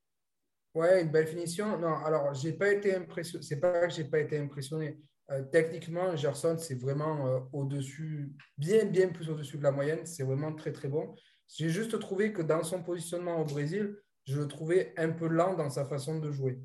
[0.76, 1.80] Ouais, une belle finition.
[1.80, 3.46] Non, alors, j'ai pas été impressionné.
[3.46, 5.00] C'est pas que j'ai pas été impressionné.
[5.32, 10.06] Euh, techniquement, Gerson, c'est vraiment euh, au-dessus, bien, bien plus au-dessus de la moyenne.
[10.06, 11.16] C'est vraiment très, très bon.
[11.48, 15.56] J'ai juste trouvé que dans son positionnement au Brésil, je le trouvais un peu lent
[15.56, 16.60] dans sa façon de jouer.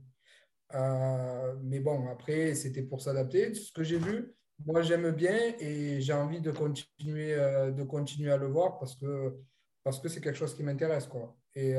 [0.74, 3.54] Euh, mais bon, après, c'était pour s'adapter.
[3.54, 4.34] Ce que j'ai vu,
[4.66, 9.36] moi, j'aime bien et j'ai envie de continuer, de continuer à le voir parce que
[9.82, 11.34] parce que c'est quelque chose qui m'intéresse, quoi.
[11.54, 11.74] Et,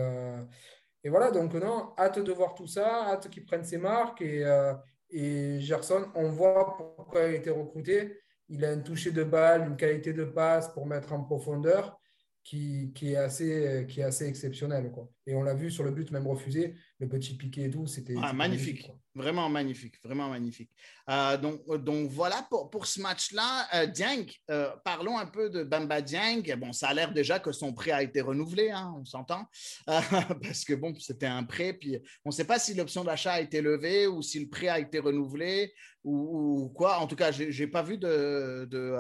[1.04, 4.22] et voilà, donc non, hâte de voir tout ça, hâte qu'il prenne ses marques.
[4.22, 4.74] Et, euh,
[5.10, 8.20] et Gerson, on voit pourquoi il a été recruté.
[8.50, 12.00] Il a un toucher de balle, une qualité de passe pour mettre en profondeur
[12.44, 14.92] qui, est, assez, qui exceptionnelle.
[15.28, 18.16] Et on l'a vu sur le but, même refusé, le petit piqué et tout, c'était
[18.22, 20.72] Ah, magnifique, vraiment magnifique, vraiment magnifique.
[21.10, 23.68] Euh, donc, euh, donc voilà pour, pour ce match-là.
[23.76, 26.42] Euh, Dieng, euh, parlons un peu de Bamba Dieng.
[26.58, 29.46] Bon, ça a l'air déjà que son prêt a été renouvelé, hein, on s'entend,
[29.86, 33.42] parce que bon, c'était un prêt, puis on ne sait pas si l'option d'achat a
[33.42, 35.72] été levée ou si le prêt a été renouvelé
[36.04, 36.98] ou, ou quoi.
[36.98, 38.96] En tout cas, je n'ai pas vu de, de,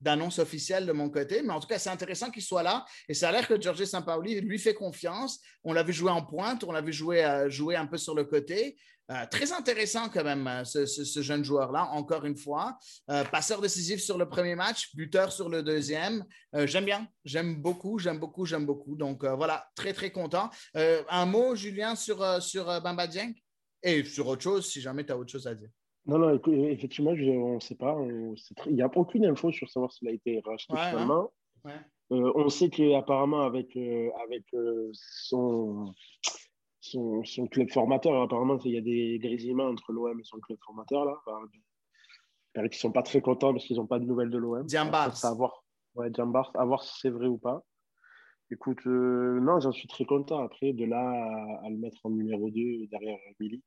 [0.00, 2.84] d'annonce officielle de mon côté, mais en tout cas, c'est intéressant qu'il soit là.
[3.08, 5.40] Et ça a l'air que Giorgio Sampaoli lui fait confiance.
[5.68, 8.24] On l'a vu jouer en pointe, on l'a vu jouer, euh, un peu sur le
[8.24, 8.76] côté.
[9.10, 12.76] Euh, très intéressant quand même, euh, ce, ce- ce jeune joueur-là, encore une fois.
[13.10, 16.24] Euh, passeur décisif sur le premier match, buteur sur le deuxième.
[16.54, 18.96] Euh, j'aime bien, j'aime beaucoup, j'aime beaucoup, j'aime beaucoup.
[18.96, 20.50] Donc voilà, très très content.
[20.74, 23.32] Un mot, Julien, sur, sur Bamba Dieng?
[23.82, 25.68] Et sur autre chose, si jamais tu as autre chose à dire.
[26.06, 27.96] Non, non, effectivement, je- on ne sait pas.
[28.66, 31.32] Il n'y a aucune info sur savoir s'il a été racheté Ouais, finalement.
[31.64, 31.72] Ouais.
[32.12, 35.92] Euh, on sait qu'apparemment, avec, euh, avec euh, son,
[36.80, 40.58] son, son club formateur, apparemment, il y a des grésillements entre l'OM et son club
[40.64, 41.04] formateur.
[41.04, 41.16] Là.
[41.26, 41.60] Enfin, il
[42.54, 44.64] paraît qu'ils ne sont pas très contents parce qu'ils n'ont pas de nouvelles de l'OM.
[44.68, 45.64] C'est À voir,
[45.96, 47.64] ouais, à voir si c'est vrai ou pas.
[48.52, 50.38] Écoute, non, j'en suis très content.
[50.44, 53.64] Après, de là à, à le mettre en numéro 2 derrière Milik,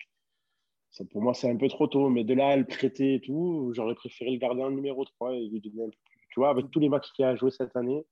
[0.92, 2.10] ça, pour moi, c'est un peu trop tôt.
[2.10, 5.34] Mais de là à le prêter et tout, j'aurais préféré le garder en numéro 3
[5.34, 6.28] et lui donner un peu plus.
[6.30, 8.06] Tu vois, avec tous les matchs qu'il a joué cette année,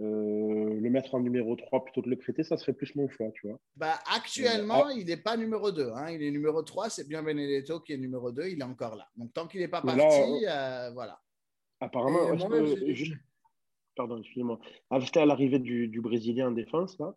[0.00, 3.08] euh, le mettre en numéro 3 plutôt que de le prêter, ça serait plus mon
[3.08, 3.58] choix, tu vois.
[3.76, 5.90] Bah, actuellement, Euh, il n'est pas numéro 2.
[5.94, 6.10] hein.
[6.10, 6.88] Il est numéro 3.
[6.90, 8.46] C'est bien Benedetto qui est numéro 2.
[8.46, 9.08] Il est encore là.
[9.16, 9.98] Donc, tant qu'il n'est pas parti,
[10.44, 11.20] là, euh, voilà.
[11.80, 13.14] Apparemment, que- juste-
[13.96, 14.58] pardon, excusez-moi.
[14.90, 17.14] Après l'arrivée du, du Brésilien en défense, là,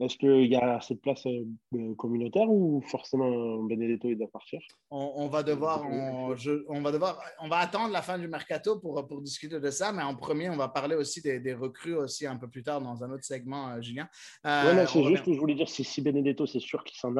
[0.00, 1.44] est-ce qu'il y a cette place euh,
[1.74, 4.60] euh, communautaire ou forcément Benedetto il doit partir?
[4.90, 8.28] On, on va devoir, on, je- on va devoir, on va attendre la fin du
[8.28, 9.92] mercato pour, pour discuter de ça.
[9.92, 12.80] Mais en premier, on va parler aussi des, des recrues aussi un peu plus tard
[12.80, 14.08] dans un autre segment, euh, Julien.
[14.46, 15.08] Euh, Ouais, c'est revient.
[15.16, 17.12] juste que je voulais dire, si Benedetto, c'est sûr qu'il s'en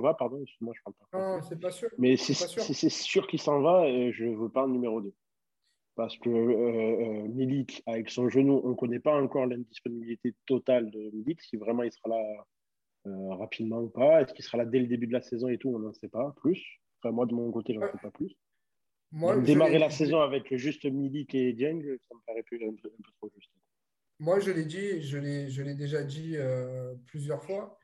[0.00, 1.18] va, pardon, excuse-moi, je parle pas.
[1.36, 1.88] Non, c'est pas sûr.
[1.98, 2.62] Mais C'est sûr.
[2.62, 5.12] si c'est sûr qu'il s'en va, je ne veux pas un numéro 2.
[6.00, 11.10] Parce que euh, Milik, avec son genou, on ne connaît pas encore l'indisponibilité totale de
[11.12, 12.46] Milik, si vraiment il sera là
[13.06, 14.22] euh, rapidement ou pas.
[14.22, 15.68] Est-ce qu'il sera là dès le début de la saison et tout?
[15.68, 16.80] On n'en sait pas plus.
[16.98, 18.34] Enfin, moi, de mon côté, je n'en sais pas plus.
[19.12, 22.88] Moi, démarrer la saison avec juste Milik et Dieng, ça me paraît plus, un, peu,
[22.88, 23.50] un peu trop juste.
[24.20, 27.78] Moi, je l'ai dit, je l'ai, je l'ai déjà dit euh, plusieurs fois.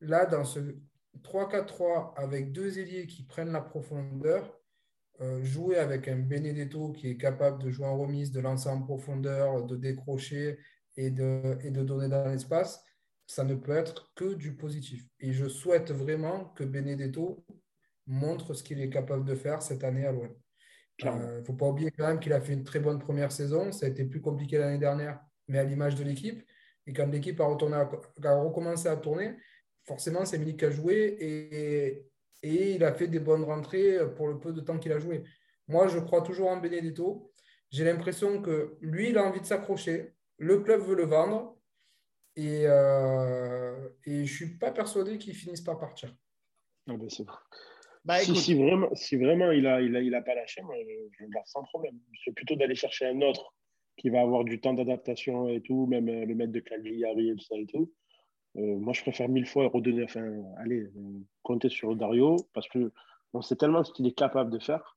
[0.00, 0.60] Là, dans ce
[1.24, 4.65] 3-4-3, avec deux ailiers qui prennent la profondeur, euh,
[5.42, 9.64] jouer avec un Benedetto qui est capable de jouer en remise, de lancer en profondeur,
[9.64, 10.58] de décrocher
[10.96, 12.82] et de, et de donner dans l'espace,
[13.26, 15.04] ça ne peut être que du positif.
[15.20, 17.44] Et je souhaite vraiment que Benedetto
[18.06, 20.32] montre ce qu'il est capable de faire cette année à l'OM.
[20.98, 23.72] Il ne faut pas oublier quand même qu'il a fait une très bonne première saison.
[23.72, 26.42] Ça a été plus compliqué l'année dernière, mais à l'image de l'équipe.
[26.86, 29.36] Et quand l'équipe a, a recommencé à tourner,
[29.84, 32.06] forcément, c'est Milik qui a joué et,
[32.42, 35.24] et il a fait des bonnes rentrées pour le peu de temps qu'il a joué.
[35.68, 37.32] Moi, je crois toujours en Benedetto.
[37.70, 40.14] J'ai l'impression que lui, il a envie de s'accrocher.
[40.38, 41.56] Le club veut le vendre.
[42.36, 46.14] Et, euh, et je ne suis pas persuadé qu'il finisse par partir.
[46.86, 47.32] Ah ben, c'est bon.
[48.04, 50.76] Bah, si, si vraiment, si vraiment il n'a il a, il a pas lâché, moi,
[50.78, 51.98] je le garde sans problème.
[52.24, 53.52] C'est plutôt d'aller chercher un autre
[53.96, 57.34] qui va avoir du temps d'adaptation et tout, même euh, le maître de Cagliari et
[57.34, 57.92] tout ça et tout.
[58.56, 60.24] Euh, moi, je préfère mille fois redonner, enfin,
[60.58, 60.90] allez, euh,
[61.42, 62.92] compter sur Dario parce que
[63.34, 64.96] on sait tellement ce qu'il est capable de faire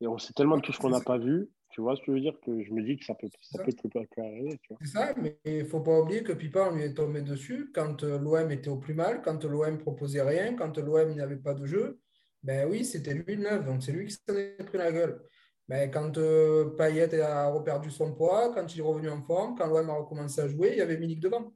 [0.00, 1.48] et on sait tellement tout ce qu'on n'a pas vu.
[1.70, 2.38] Tu vois ce que je veux dire?
[2.44, 3.70] Que je me dis que ça peut, ça peut,
[4.18, 4.60] arriver.
[4.82, 7.70] C'est ça, mais il ne faut pas oublier que Pipa, on lui est tombé dessus
[7.74, 11.54] quand euh, l'OM était au plus mal, quand l'OM proposait rien, quand l'OM n'avait pas
[11.54, 12.00] de jeu.
[12.42, 15.22] Ben oui, c'était lui le neuf, donc c'est lui qui s'en est pris la gueule.
[15.68, 19.66] Ben, quand euh, Payet a reperdu son poids, quand il est revenu en forme, quand
[19.66, 21.54] l'OM a recommencé à jouer, il y avait Milik devant.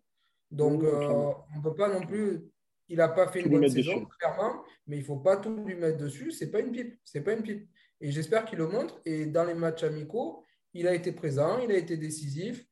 [0.50, 2.42] Donc euh, on ne peut pas non plus.
[2.88, 4.06] Il n'a pas fait une bonne saison, dessus.
[4.18, 6.30] clairement, mais il ne faut pas tout lui mettre dessus.
[6.30, 6.98] C'est pas une pipe.
[7.04, 7.68] C'est pas une pipe.
[8.00, 9.00] Et j'espère qu'il le montre.
[9.04, 12.64] Et dans les matchs amicaux, il a été présent, il a été décisif.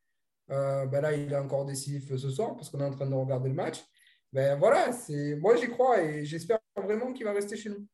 [0.50, 3.14] Euh, ben là, il est encore décisif ce soir parce qu'on est en train de
[3.14, 3.82] regarder le match.
[4.32, 7.86] Ben voilà, c'est moi j'y crois et j'espère vraiment qu'il va rester chez nous.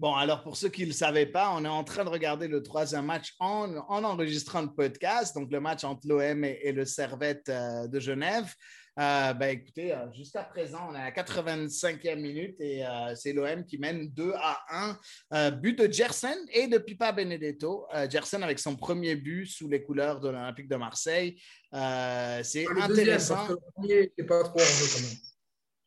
[0.00, 2.48] Bon, alors pour ceux qui ne le savaient pas, on est en train de regarder
[2.48, 6.72] le troisième match en, en enregistrant le podcast, donc le match entre l'OM et, et
[6.72, 8.50] le Servette euh, de Genève.
[8.98, 12.82] Euh, ben, écoutez, euh, jusqu'à présent, on est à la 85e minute et
[13.14, 14.98] c'est l'OM qui mène 2 à 1.
[15.34, 17.86] Euh, but de Gerson et de Pipa Benedetto.
[18.10, 21.40] Gerson avec son premier but sous les couleurs de l'Olympique de Marseille.
[21.72, 23.34] C'est deuxième, intéressant.
[23.34, 25.29] parce que le premier pas trop en jeu quand même.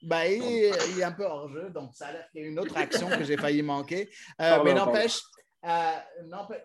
[0.04, 2.60] Ben, il, est- un peu hors jeu, donc ça a l'air qu'il y a une
[2.60, 4.10] autre action que j'ai failli manquer.
[4.42, 5.22] Euh, Pardon, mais n'empêche,
[5.66, 5.92] euh,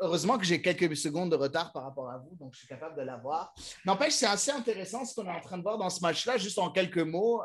[0.01, 2.97] heureusement que j'ai quelques secondes de retard par rapport à vous, donc je suis capable
[2.97, 3.55] de l'avoir.
[3.85, 6.59] N'empêche, c'est assez intéressant ce qu'on est en train de voir dans ce match-là, juste
[6.59, 7.43] en quelques mots.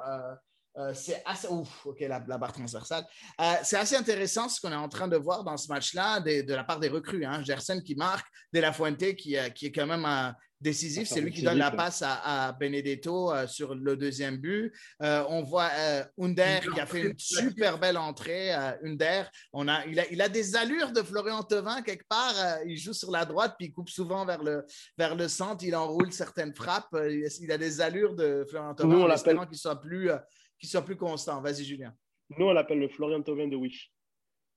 [0.77, 1.47] euh, c'est assez.
[1.47, 3.05] Ouf, OK, la, la barre transversale.
[3.39, 6.51] Euh, c'est assez intéressant ce qu'on est en train de voir dans ce match-là de,
[6.53, 7.23] la part des recrues.
[7.25, 7.43] Hein.
[7.43, 10.33] Gerson qui marque, De La Fuente qui, euh, qui est quand même un
[10.63, 11.07] décisif.
[11.07, 14.73] C'est lui qui donne la passe à, à Benedetto euh, sur le deuxième but.
[15.01, 18.53] Euh, on voit euh, Under qui a fait une super belle entrée.
[18.55, 22.33] euh, Under, on a, il, a, il a des allures de Florian Thauvin quelque part.
[22.65, 24.65] il joue sur la droite puis il coupe souvent vers le,
[24.97, 25.63] vers le centre.
[25.63, 26.95] Il enroule certaines frappes.
[27.09, 30.09] il, a des allures de Florian Thauvin Nous, on en l'appelle- espérant qu'il soit plus,
[30.57, 31.41] qu'il soit plus constant.
[31.41, 31.93] Vas-y, Julien.
[32.37, 33.91] Nous, on l'appelle le Florian Thauvin de Wish.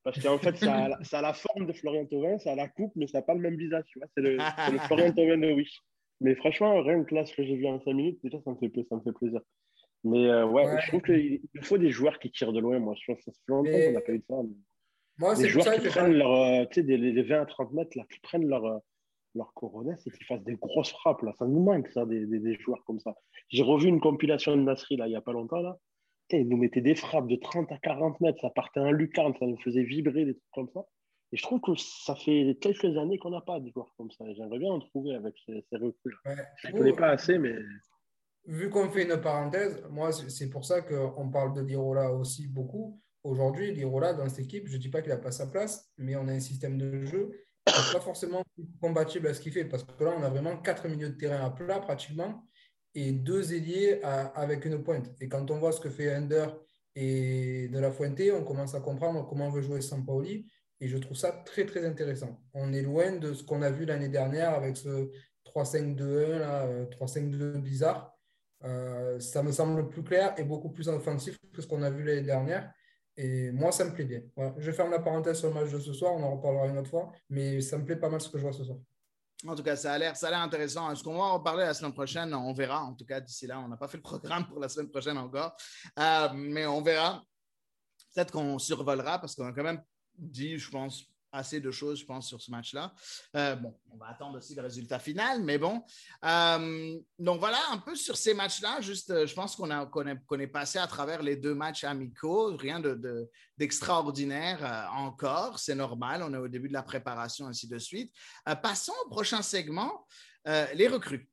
[0.03, 2.69] Parce qu'en fait, ça a, ça a la forme de Florian Thauvin, ça a la
[2.69, 3.83] coupe, mais ça n'a pas le même visage.
[4.15, 5.81] C'est le, le Florian Thauvin de Wish.
[6.21, 8.55] Mais franchement, rien que là, ce que j'ai vu en 5 minutes, déjà, ça me
[8.57, 9.39] fait, ça me fait plaisir.
[10.03, 10.81] Mais euh, ouais, Ouais.
[10.81, 12.79] je trouve qu'il il faut des joueurs qui tirent de loin.
[12.79, 14.35] Moi, je trouve que ça fait longtemps Mais- qu'on n'a pas eu de ça.
[14.43, 14.55] mais-
[15.19, 17.45] Moi, des joueurs ça qui que prennent leur, euh, tu sais, des, les 20 à
[17.45, 18.77] 30 mètres, là, qui prennent leur, euh,
[19.35, 21.21] leur coronesse et qui fassent des grosses frappes.
[21.23, 21.33] Là.
[21.37, 23.15] Ça nous manque, ça, des, des, des joueurs comme ça.
[23.49, 25.77] J'ai revu une compilation de Nasri, là, il n'y a pas longtemps, là.
[26.31, 29.45] Ils nous mettaient des frappes de 30 à 40 mètres, ça partait en lucarne, ça
[29.45, 30.85] nous faisait vibrer, des trucs comme ça.
[31.31, 34.23] Et je trouve que ça fait quelques années qu'on n'a pas de joueurs comme ça.
[34.33, 36.15] J'aimerais bien en trouver avec ces, ces recrues.
[36.25, 36.35] Ouais.
[36.57, 37.55] Je ne connais pas assez, mais
[38.45, 43.01] vu qu'on fait une parenthèse, moi, c'est pour ça qu'on parle de Lirola aussi beaucoup.
[43.23, 46.15] Aujourd'hui, Lirola, dans cette équipe, je ne dis pas qu'il n'a pas sa place, mais
[46.15, 47.29] on a un système de jeu
[47.65, 48.41] qui n'est pas forcément
[48.81, 49.65] compatible à ce qu'il fait.
[49.65, 52.47] Parce que là, on a vraiment quatre milieux de terrain à plat pratiquement
[52.95, 55.09] et deux ailiers à- avec une pointe.
[55.19, 56.47] Et quand on voit ce que fait Ender
[56.95, 60.47] et De La Fuente, on commence à comprendre comment veut jouer Sampaoli.
[60.79, 62.39] Et je trouve ça très, très intéressant.
[62.53, 65.09] On est loin de ce qu'on a vu l'année dernière avec ce
[65.45, 68.13] 3-5-2-1, là, euh, 3-5-2 bizarre.
[68.63, 72.03] Euh, ça me semble plus clair et beaucoup plus offensif que ce qu'on a vu
[72.03, 72.71] l'année dernière.
[73.15, 74.21] Et moi, ça me plaît bien.
[74.57, 76.89] Je ferme la parenthèse sur le match de ce soir, on en reparlera une autre
[76.89, 78.77] fois, mais ça me plaît pas mal ce que je vois ce soir.
[79.45, 80.91] En tout cas, ça a l'air, ça a l'air intéressant.
[80.91, 82.33] Est-ce qu'on va en parler la semaine prochaine?
[82.33, 82.83] On verra.
[82.83, 85.17] En tout cas, d'ici là, on n'a pas fait le programme pour la semaine prochaine
[85.17, 85.55] encore.
[85.99, 87.23] Euh, mais on verra.
[88.15, 89.81] Peut-être qu'on survolera parce qu'on a quand même
[90.17, 92.93] dit, je pense, assez de choses, je pense, sur ce match-là.
[93.35, 95.83] Euh, bon, on va attendre aussi le résultat final, mais bon.
[96.25, 100.39] Euh, donc voilà, un peu sur ces matchs-là, juste, euh, je pense qu'on a, qu'on
[100.39, 105.75] est, passé à travers les deux matchs amicaux, rien de, de- d'extraordinaire euh, encore, c'est
[105.75, 108.13] normal, on est au début de la préparation, ainsi de suite.
[108.63, 110.05] Passons au prochain segment,
[110.45, 111.29] les recrues.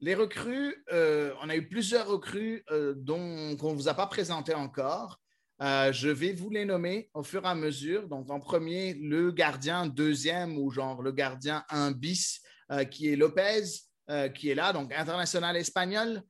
[0.00, 2.64] Les recrues, on a eu plusieurs recrues
[2.96, 5.19] dont qu'on ne vous a pas présenté encore.
[5.62, 8.08] Euh, je vais vous les nommer au fur et à mesure.
[8.08, 12.40] Donc, en premier, le gardien deuxième ou genre le gardien 1 bis,
[12.72, 13.64] euh, qui est Lopez,
[14.10, 16.22] euh, qui est là, donc international espagnol,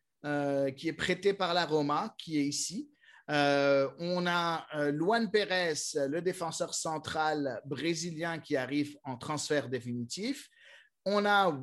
[0.76, 2.90] qui est prêté par la Roma, qui est ici.
[3.26, 10.50] On a Luan Pérez, le défenseur central brésilien qui arrive en transfert définitif.
[11.06, 11.58] On a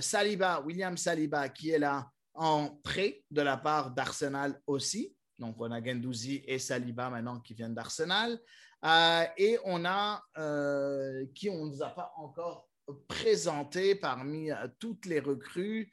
[0.00, 5.16] Saliba, William Saliba, qui est là en prêt de la part d'Arsenal aussi.
[5.38, 8.38] Donc, on a Gendouzi et Saliba maintenant qui viennent d'Arsenal.
[8.84, 12.68] Euh, et on a euh, qui on ne nous a pas encore
[13.08, 15.92] présenté parmi euh, toutes les recrues.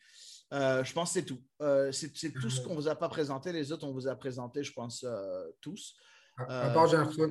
[0.54, 1.42] Euh, je pense que c'est tout.
[1.62, 3.52] Euh, c'est c'est tout ce qu'on ne vous a pas présenté.
[3.52, 5.96] Les autres, on vous a présenté, je pense, euh, tous.
[6.38, 6.88] À, à part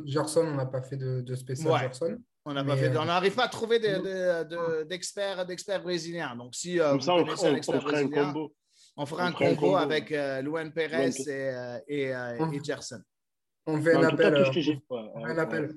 [0.06, 1.78] Gerson, on n'a pas fait de, de spécial Ouais.
[1.80, 2.18] Gerson.
[2.46, 2.62] On euh,
[3.04, 6.36] n'arrive pas à trouver de- de- de- d'experts d'experts brésiliens.
[6.36, 8.54] Donc, si euh, Comme vous ça, on, on- on expert ferait un brésilien, combo.
[8.97, 9.76] On fera un combo, combo.
[9.76, 13.01] avec euh, Luan Pérez Luan et, euh, et, euh, On- et Gerson.
[13.66, 14.38] On fait un En tout cas, appel.
[14.45, 15.74] tout ce que j'ai- on ouais, fait un appel.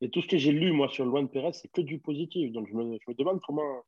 [0.00, 2.52] Et tout ce que j'ai lu, moi, sur Luan Pérez, c'est que du positif.
[2.52, 3.82] Donc, je me, je me demande comment,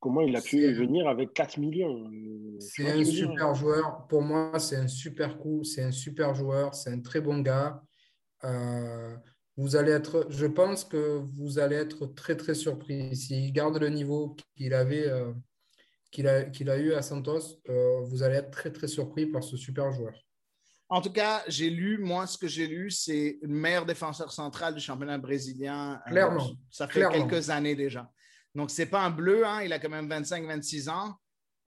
[0.00, 2.10] comment il a pu venir avec 4 millions.
[2.10, 4.06] Euh, C'est un super joueur.
[4.08, 5.64] Pour moi, c'est un super coup.
[5.64, 6.74] C'est un super joueur.
[6.74, 7.80] C'est un très bon gars.
[8.44, 9.16] Euh,
[9.56, 13.16] vous allez être, je pense que vous allez être très, très surpris.
[13.16, 15.32] S'il garde le niveau qu'il avait, euh,
[16.10, 19.42] qu'il a, qu'il a eu à Santos, euh, vous allez être très, très surpris par
[19.42, 20.14] ce super joueur.
[20.88, 24.74] En tout cas, j'ai lu, moi, ce que j'ai lu, c'est le meilleur défenseur central
[24.74, 26.00] du championnat brésilien.
[26.06, 26.48] euh, Clairement.
[26.70, 27.26] ça fait Clairement.
[27.26, 28.08] quelques années déjà.
[28.54, 31.14] Donc, c'est pas un bleu, hein, il a quand même 25-26 ans.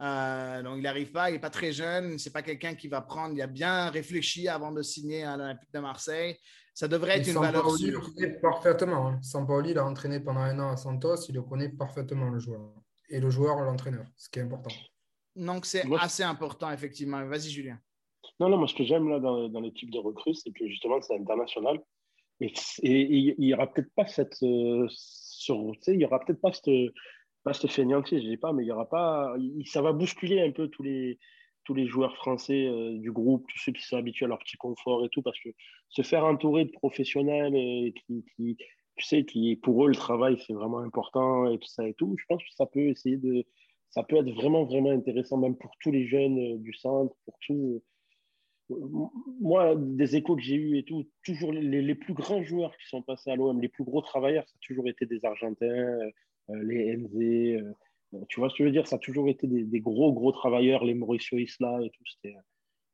[0.02, 2.18] Euh, donc, il n'arrive pas, il n'est pas très jeune.
[2.18, 3.34] C'est pas quelqu'un qui va prendre.
[3.36, 6.38] Il a bien réfléchi avant de signer à l'Olympique de Marseille.
[6.74, 8.02] Ça devrait être Et une valeur Sampaoli sûre.
[8.02, 9.08] le connaît parfaitement.
[9.10, 9.20] Hein.
[9.22, 11.18] Sampaoli l'a entraîné pendant un an à Santos.
[11.28, 12.62] Il le connaît parfaitement, le joueur.
[13.10, 14.74] Et le joueur, l'entraîneur, ce qui est important.
[15.36, 17.26] Donc, c'est Moi, je- assez important, effectivement.
[17.26, 17.80] Vas-y, Julien.
[18.40, 20.68] Non, non, moi, ce que j'aime là dans, dans les types de recrues, c'est que
[20.68, 21.80] justement, c'est international.
[22.42, 22.54] Et,
[22.84, 24.42] et- et il n'y aura peut-être pas cette.
[24.44, 26.70] euh, sur, tu sais, il y aura peut-être pas cette.
[27.44, 29.34] Pas cette fainéantise, je dis pas, mais il y aura pas.
[29.66, 31.18] ça va bousculer un peu tous les,
[31.64, 34.58] tous les joueurs français euh, du groupe, tous ceux qui sont habitués à leur petit
[34.58, 35.50] confort et tout, parce que
[35.88, 38.58] se faire entourer de professionnels et qui, qui,
[39.00, 42.16] tu sais, qui, pour eux, le travail, c'est vraiment important et tout ça et tout,
[42.20, 43.46] je pense que ça peut essayer de.
[43.92, 47.40] Ça peut être vraiment, vraiment intéressant, même pour tous les jeunes euh, du centre, pour
[47.40, 47.82] tout.
[49.42, 53.02] Moi, des échos que j'ai eus et tout, toujours les, plus grands joueurs qui sont
[53.02, 56.96] passés à l'OM, les plus gros travailleurs, ça a toujours été des Argentins, euh, les
[56.96, 57.16] NZ.
[57.16, 57.74] euh,
[58.28, 58.86] tu vois ce que je veux dire?
[58.86, 62.04] Ça a toujours été des, gros, gros travailleurs, les Mauricio Isla et tout.
[62.06, 62.36] C'était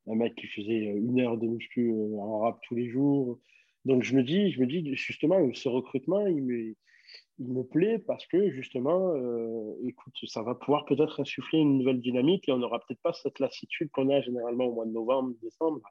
[0.08, 3.40] un mec qui faisait une heure de muscu euh, en rap tous les jours.
[3.86, 8.50] Donc, je me dis, je me dis justement, ce recrutement, il me, plaît parce que
[8.50, 13.02] justement, euh, écoute, ça va pouvoir peut-être insuffler une nouvelle dynamique et on n'aura peut-être
[13.02, 15.82] pas cette lassitude qu'on a généralement au mois de novembre, décembre,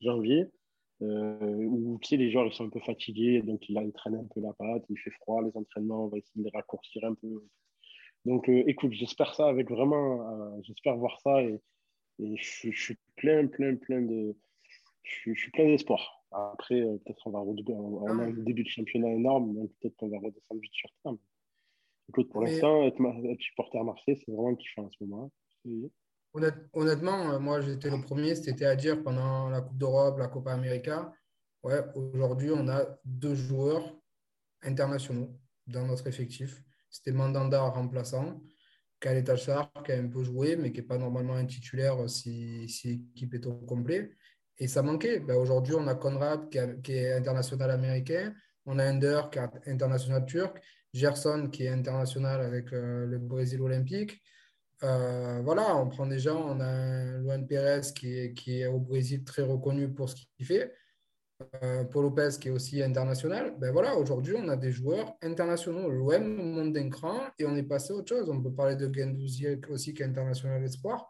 [0.00, 0.46] janvier,
[1.02, 4.26] euh, où tu les joueurs ils sont un peu fatigués, donc ils, ils traînent un
[4.34, 7.14] peu la patte, il fait froid, les entraînements, on va essayer de les raccourcir un
[7.14, 7.44] peu.
[8.24, 11.60] Donc, euh, écoute, j'espère ça avec vraiment, j'espère voir ça et,
[12.18, 14.34] je, suis- plein, plein, plein de,
[15.04, 16.23] je suis plein d'espoir.
[16.34, 19.70] Après, euh, peut-être on va redoubler, on, on a un début de championnat énorme, donc
[19.80, 21.14] peut-être qu'on va redescendre vite sur terre.
[22.08, 25.30] Écoute, pour l'instant, être, supporter à Marseille, c'est vraiment kiffant en ce moment.
[26.34, 30.28] Honnête- honnêtement, euh, moi, j'étais le premier, c'était à dire pendant la Coupe d'Europe, la
[30.28, 31.12] Copa América.
[31.62, 33.96] Ouais, aujourd'hui, on a deux joueurs
[34.62, 35.30] internationaux
[35.66, 36.62] dans notre effectif.
[36.90, 38.42] C'était Mandanda remplaçant,
[39.00, 42.68] Khaled Achar qui a un peu joué, mais qui n'est pas normalement un titulaire si,
[42.68, 44.10] si l'équipe est au complet.
[44.58, 45.20] Et ça manquait.
[45.20, 48.32] Ben, aujourd'hui, on a Conrad qui, est international américain,
[48.66, 50.60] on a Ender qui est international turc,
[50.92, 54.20] Gerson qui est international avec euh, le Brésil olympique.
[54.82, 59.24] Euh, voilà, on prend déjà, on a Luan Pérez qui est, qui est au Brésil
[59.24, 60.72] très reconnu pour ce qu'il fait.
[61.62, 63.54] Euh, Paul Lopez qui est aussi international.
[63.58, 65.90] Ben voilà, aujourd'hui, on a des joueurs internationaux.
[65.90, 68.30] L'OM monte d'un cran et on est passé à autre chose.
[68.30, 71.08] On peut parler de Gendouzi aussi qui est international espoir.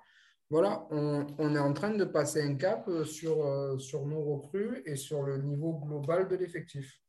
[0.51, 4.23] Voilà, on, on est en train de passer un cap euh, sur, euh, sur nos
[4.23, 7.01] recrues et sur le niveau global de l'effectif.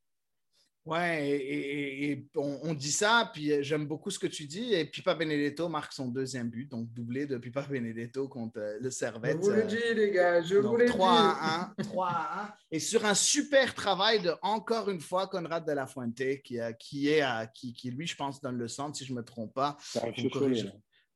[0.85, 4.45] Ouais, et, et- et on, on dit ça, puis euh, j'aime beaucoup ce que tu
[4.45, 4.73] dis.
[4.75, 8.89] Et Pipa Benedetto marque son deuxième but, donc doublé de Pipa Benedetto contre le Je
[8.89, 9.37] Servette.
[9.39, 11.17] vous le dis, les gars, je donc vous le 3 dis.
[11.41, 12.53] à 1, 3 à 1.
[12.69, 16.71] Et sur un super travail de, encore une fois, Conrad de la Fuente, qui, a-
[16.73, 19.23] qui est, à- qui, qui, lui, je pense, donne le centre, si je ne me
[19.23, 19.77] trompe pas.
[19.81, 20.11] C'est un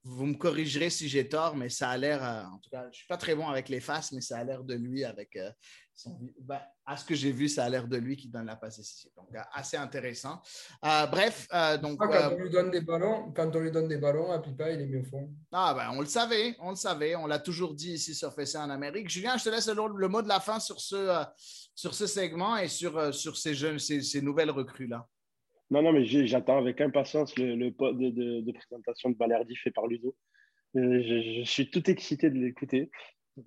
[0.04, 2.88] Vous me, corrigerez, si j'ai tort, mais ça a l'air, euh, en tout cas, je
[2.88, 5.36] ne suis pas très bon avec les faces, mais ça a l'air de lui avec
[5.36, 5.52] euh,
[5.94, 6.18] son...
[6.40, 8.78] ben, à ce que j'ai vu, ça a l'air de lui qui donne la passe
[8.78, 9.12] décisive.
[9.18, 10.42] Donc, euh, assez intéressant.
[10.86, 11.48] Euh, bref,
[11.82, 12.00] donc...
[12.02, 14.72] Ah, quand on lui donne des ballons, quand on lui donne des ballons, à Pipa,
[14.72, 15.30] il est mieux au fond.
[15.52, 18.58] ah ben, on le savait, on le savait, on l'a toujours dit ici sur FC
[18.58, 19.10] en Amérique.
[19.10, 21.26] Julien, je te laisse le, le mot de la fin sur ce,
[21.76, 25.06] sur ce segment et sur, sur ces jeunes, ces, ces nouvelles recrues-là.
[25.72, 29.56] Non, non, mais j'attends avec impatience le, le pod de, de- de présentation de Balerdi
[29.56, 30.16] fait par Ludo.
[30.76, 32.90] Euh, Je, je suis tout excité de l'écouter.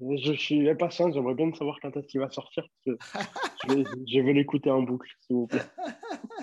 [0.01, 2.65] Je suis impatient, j'aimerais bien savoir quand est-ce qu'il va sortir.
[2.85, 2.99] parce que
[3.69, 5.61] je, je veux l'écouter en boucle, s'il vous plaît.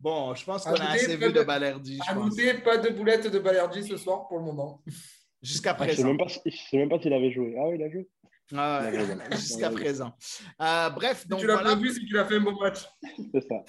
[0.00, 2.36] Bon, je pense qu'on a assez vu de Balerdi, À pense.
[2.36, 4.80] noter, pas de boulette de Balerdi ce soir pour le moment.
[5.42, 6.06] Jusqu'à Ah, je présent.
[6.08, 7.54] même pas, si- je sais même pas s'il avait joué.
[7.58, 8.08] Ah oui, il a joué.
[8.56, 8.90] Ah.
[9.32, 10.12] Jusqu'à présent.
[10.62, 11.70] Euh, bref, Si donc tu l'as voilà.
[11.70, 12.78] pas vu, c'est qu'il a fait un bon match.
[13.34, 13.64] C'est ça.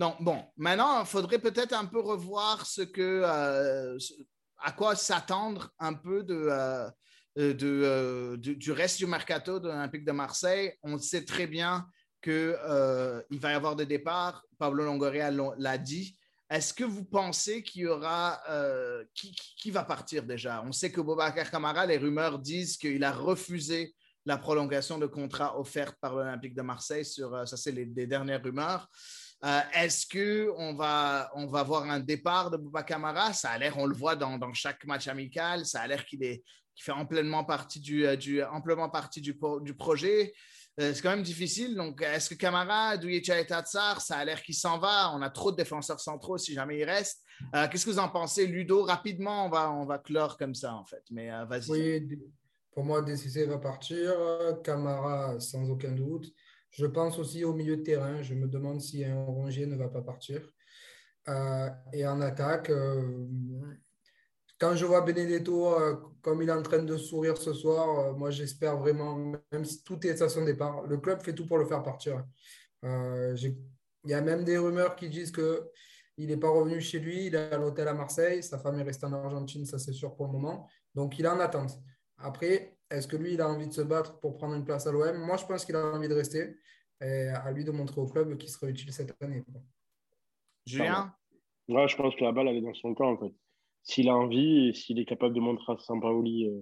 [0.00, 3.98] Non, bon, maintenant, il faudrait peut-être un peu revoir ce que, euh,
[4.56, 6.88] à quoi s'attendre un peu de, euh,
[7.36, 10.72] de, euh, du, reste du mercato de l'Olympique de Marseille.
[10.82, 11.86] On sait très bien
[12.22, 14.42] qu'il va y avoir des départs.
[14.58, 16.16] Pablo Longoria l'a dit.
[16.48, 18.40] Est-ce que vous pensez qu'il y aura.
[19.14, 20.62] qui, va partir déjà?
[20.64, 23.94] On sait que Bobacar Camara, les rumeurs disent qu'il a refusé
[24.24, 27.04] la prolongation de contrat offerte par l'Olympique de Marseille.
[27.04, 28.88] Sur, ça, c'est les dernières rumeurs.
[29.44, 33.32] Euh, Est-ce qu'on va, on va voir un départ de Bouba Camara?
[33.32, 36.18] Ça a l'air, on le voit dans, dans chaque match amical, ça a l'air qu'il
[36.20, 40.32] qu'il fait amplement partie du, euh, du, amplement partie du, du projet.
[40.80, 41.74] Euh, c'est quand même difficile.
[41.74, 45.10] Donc, est-ce que Camara, Douyecha et Tatsar, ça a l'air qu'il s'en va?
[45.14, 47.22] On a trop de défenseurs centraux si jamais il reste.
[47.52, 50.84] Qu'est-ce que vous en pensez, Ludo Rapidement, on va, on va clore comme ça, en
[50.84, 51.02] fait.
[51.10, 52.06] Mais vas-y.
[52.72, 54.14] Pour moi, DCC va partir.
[54.62, 56.32] Camara, sans aucun doute.
[56.70, 58.22] Je pense aussi au milieu de terrain.
[58.22, 60.40] Je me demande si un Rongier ne va pas partir.
[61.28, 63.26] Euh, et en attaque, euh,
[64.58, 68.30] quand je vois Benedetto euh, comme il est en train de sourire ce soir, moi
[68.30, 69.16] j'espère vraiment,
[69.52, 72.24] même si tout est à son départ, le club fait tout pour le faire partir.
[72.82, 75.68] Il y a même des rumeurs qui disent que
[76.16, 78.82] il n'est pas revenu chez lui, il est à l'hôtel à Marseille, sa femme est
[78.82, 80.68] restée en Argentine, ça c'est sûr pour le moment.
[80.94, 81.78] Donc il est en attente.
[82.18, 84.92] Après, est-ce que lui, il a envie de se battre pour prendre une place à
[84.92, 86.56] l'OM Moi, je pense qu'il a envie de rester.
[87.02, 89.42] Et à lui de montrer au club qu'il sera utile cette année.
[90.66, 91.14] Julien
[91.68, 93.32] Ouais, je pense que la balle, elle est dans son camp, en fait.
[93.84, 96.60] S'il a envie et s'il est capable de montrer à Sampaoli euh,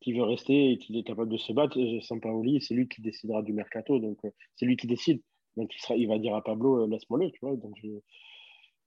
[0.00, 3.00] qu'il veut rester et qu'il est capable de se battre, euh, Sampaoli, c'est lui qui
[3.00, 3.98] décidera du mercato.
[3.98, 5.22] Donc, euh, c'est lui qui décide.
[5.56, 7.56] Donc, il, sera, il va dire à Pablo, euh, laisse-moi le, tu vois.
[7.56, 7.88] Donc, je-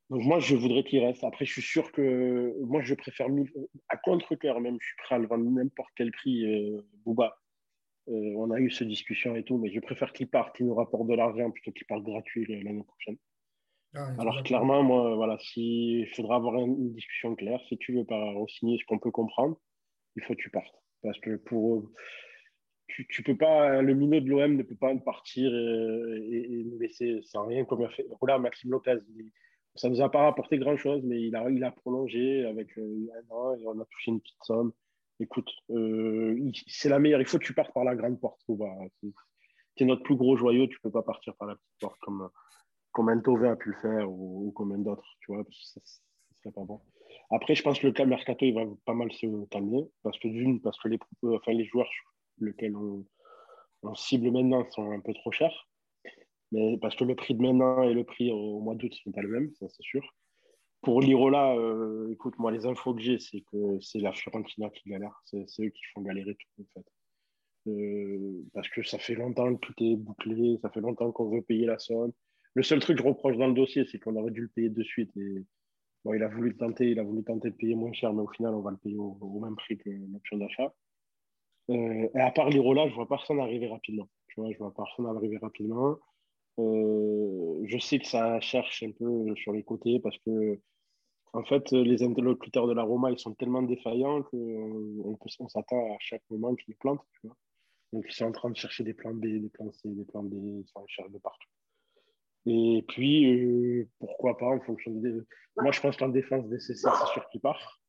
[0.10, 1.24] donc, moi, je voudrais qu'il reste.
[1.24, 3.52] Après, je suis sûr que moi, je préfère mille-
[3.90, 7.38] à contre-cœur même, je suis prêt à le vendre n'importe quel prix, euh, Booba.
[8.10, 10.76] Euh, on a eu cette discussion et tout, mais je préfère qu'il parte, qu'il nous
[10.76, 13.18] rapporte de l'argent plutôt qu'il parte gratuit euh, l'année prochaine.
[13.96, 17.62] Ah, Alors clairement, moi, voilà, si il faudra avoir une, discussion claire.
[17.70, 19.58] Si tu veux pas re-signer ce qu'on peut comprendre,
[20.16, 20.76] il faut que tu partes.
[21.02, 21.90] Parce que pour
[22.88, 26.64] tu, tu peux pas, le minot de l'OM ne peut pas partir euh, et, et
[26.66, 28.06] nous laisser sans rien comme a fait.
[28.20, 29.32] Voilà, Maxime Lopez, il-
[29.76, 33.56] ça nous a pas rapporté grand chose, mais il a, prolongé avec euh, un an
[33.56, 34.72] et on a touché une petite somme.
[35.20, 37.22] Écoute, euh, c'est la meilleure.
[37.22, 38.42] Il faut que tu partes par la grande porte.
[38.48, 39.10] C'est
[39.76, 40.68] c'est notre plus gros joyau.
[40.68, 42.30] Tu peux pas partir par la petite porte comme
[42.94, 45.82] comme un a pu le faire ou, comme un d'autres, tu vois, parce que ça,
[45.84, 46.80] ça serait pas bon.
[47.32, 50.62] Après, je pense que le mercato, il va pas mal se calmer, parce que d'une,
[50.62, 51.00] parce que les,
[51.48, 51.90] les joueurs
[52.40, 53.04] lesquels on,
[53.82, 55.68] on cible maintenant sont un peu trop chers,
[56.54, 59.22] mais parce que le prix de maintenant et le prix au mois d'août sont pas
[59.22, 60.04] les mêmes, ça c'est sûr.
[60.82, 64.90] Pour l'Irola, euh, écoute, moi, les infos que j'ai, c'est que c'est la Fiorentina qui
[64.90, 66.86] galère, c'est eux qui font galérer tout, en fait.
[67.68, 71.42] Euh, parce que ça fait longtemps que tout est bouclé, ça fait longtemps qu'on veut
[71.42, 72.12] payer la somme.
[72.54, 74.70] Le seul truc que je reproche dans le dossier, c'est qu'on aurait dû le payer
[74.70, 75.16] de suite.
[75.16, 75.46] Et
[76.04, 78.28] bon, il a voulu tenter, il a voulu tenter de payer moins cher, mais au
[78.28, 80.74] final, on va le payer au, au même prix que l'option d'achat.
[81.70, 84.10] Euh, et à part l'Irola, je vois personne arriver rapidement.
[84.28, 85.98] Tu vois, je vois personne arriver rapidement.
[86.60, 90.60] Euh, je sais que ça cherche un peu sur les côtés parce que,
[91.34, 95.98] en fait, les interlocuteurs de la Roma, ils sont tellement défaillants qu'on on s'attend à
[96.00, 97.06] chaque moment qu'ils plantent.
[97.22, 97.28] Tu.
[97.94, 100.24] Donc, ils sont en train de chercher des plans B, des plans C, des plans
[100.24, 101.50] D, ils sont en cherche de partout.
[102.46, 105.12] Et puis, euh, pourquoi pas, en fonction des.
[105.58, 107.80] Moi, je pense qu'en défense DCC, c'est sûr qu'il part.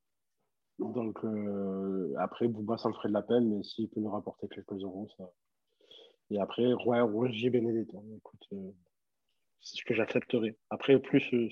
[0.79, 4.73] Donc, euh, après, Bouba, me ferait de la peine, mais s'il peut nous rapporter quelques
[4.73, 5.31] euros, ça.
[6.35, 8.05] Et après, ouais, Roger Benedetto.
[8.17, 8.73] Écoute, euh,
[9.61, 10.57] c'est ce que j'accepterais.
[10.69, 11.49] Après, plus, euh,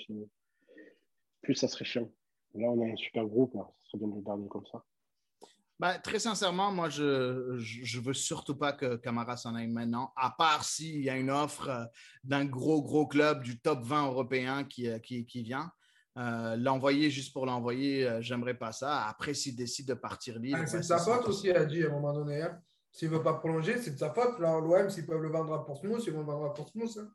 [1.40, 2.10] plus ça serait chiant.
[2.54, 3.70] Là, on a un super groupe, là.
[3.78, 4.84] ça serait bien de le garder comme ça.
[5.78, 10.12] Ben, très sincèrement, moi, je je je veux surtout pas que Camara s'en aille maintenant,
[10.16, 11.84] à part s'il y a une offre euh,
[12.24, 15.70] d'un gros, gros club du top 20 européen qui, qui, qui vient.
[16.18, 19.06] Euh, l'envoyer juste pour l'envoyer, euh, j'aimerais pas ça.
[19.06, 21.64] Après, s'il décide de partir libre, Ah, c'est ouais, de sa ça, faute aussi, a
[21.64, 22.42] dit à un moment donné.
[22.42, 22.60] hein.
[22.92, 24.38] S'il ne veut pas prolonger, c'est de sa faute.
[24.38, 26.98] Là, l'OM, s'ils peuvent le vendre à Portsmouth, ils vont le vendre à Portsmouth.
[26.98, 27.08] hein.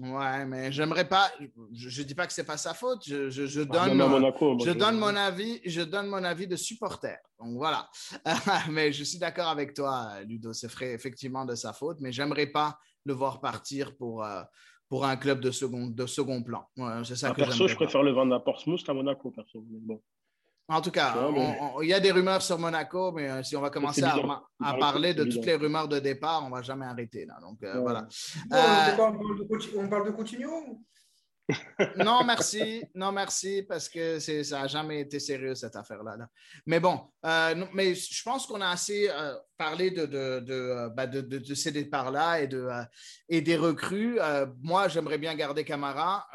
[0.00, 1.30] Ouais, mais j'aimerais pas.
[1.72, 3.02] Je ne dis pas que c'est pas sa faute.
[3.06, 5.60] Je, je- je Ah, donne, même à Monaco, moi, je je- donne mon avis.
[5.64, 7.16] Je donne mon avis de supporter.
[7.38, 7.88] Donc voilà.
[8.70, 10.52] mais je suis d'accord avec toi, Ludo.
[10.52, 14.42] C'est vrai, effectivement de sa faute, mais j'aimerais pas le voir partir pour euh,
[14.88, 16.64] pour un club de second de second plan.
[16.76, 17.84] Ouais, c'est ça Ah, que perso, j'aimerais je pas.
[17.84, 19.64] préfère le vendre à Portsmouth qu'à Monaco, perso.
[19.70, 20.00] Mais bon.
[20.66, 23.60] En tout cas, mais- il y a des rumeurs sur Monaco, mais euh, si on
[23.60, 24.16] va commencer à,
[24.80, 27.36] parler de toutes les rumeurs de départ, on va jamais arrêter là.
[27.40, 27.80] Donc euh, Ouais.
[27.82, 28.06] voilà.
[28.52, 28.92] Euh,
[29.76, 30.80] on, parle de Coutinho
[31.98, 32.82] non, merci.
[32.94, 36.16] Non, merci, parce que c'est- ça n'a jamais été sérieux, cette affaire-là.
[36.16, 36.26] là.
[36.64, 40.88] Mais bon, euh, non, mais je pense qu'on a assez euh, parlé de, de, de,
[40.96, 42.82] bah, de- de- de ces départs-là et, de, euh,
[43.28, 44.18] et des recrues.
[44.18, 46.26] Euh, moi, j'aimerais bien garder Camara.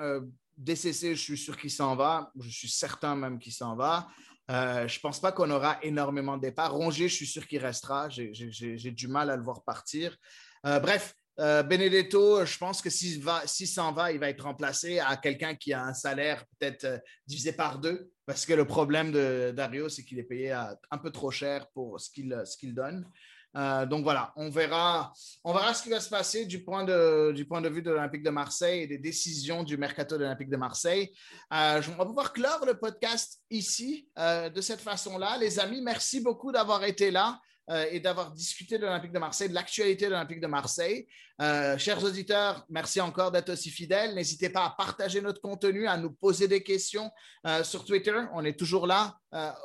[0.59, 2.31] DCC, je suis sûr qu'il s'en va.
[2.39, 4.07] Je suis certain même qu'il s'en va.
[4.51, 6.73] Euh, je ne pense pas qu'on aura énormément de départs.
[6.73, 8.09] Rongier, je suis sûr qu'il restera.
[8.09, 10.17] J'ai- du mal à le voir partir.
[10.65, 13.21] Euh, bref, euh, Benedetto, je pense que s'il
[13.67, 17.79] s'en va, il va être remplacé à quelqu'un qui a un salaire peut-être divisé par
[17.79, 18.09] deux.
[18.25, 21.99] Parce que le problème de Dario, c'est qu'il est payé un peu trop cher pour
[21.99, 23.09] ce qu'il donne.
[23.55, 25.11] Euh, donc voilà, on verra,
[25.43, 27.89] on verra ce qui va se passer du point de, du point de vue de
[27.89, 31.11] l'Olympique de Marseille et des décisions du mercato de l'Olympique de Marseille.
[31.53, 35.37] Euh, on va pouvoir clore le podcast ici euh, de cette façon-là.
[35.37, 37.39] Les amis, merci beaucoup d'avoir été là
[37.69, 41.07] euh, et d'avoir discuté de l'Olympique de Marseille, de l'actualité de l'Olympique de Marseille.
[41.39, 44.15] Euh, chers auditeurs, merci encore d'être aussi fidèles.
[44.15, 47.11] N'hésitez pas à partager notre contenu, à nous poser des questions
[47.45, 48.15] euh, sur Twitter.
[48.33, 49.17] On est toujours là,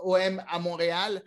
[0.03, 1.23] OM à Montréal.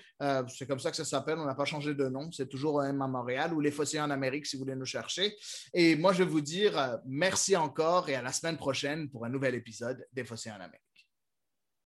[0.49, 1.39] C'est comme ça que ça s'appelle.
[1.39, 2.31] On n'a pas changé de nom.
[2.31, 5.35] C'est toujours OM à Montréal ou les Fossiers en Amérique si vous voulez nous chercher.
[5.73, 9.29] Et moi, je vais vous dire merci encore et à la semaine prochaine pour un
[9.29, 10.86] nouvel épisode des Fossiers en Amérique.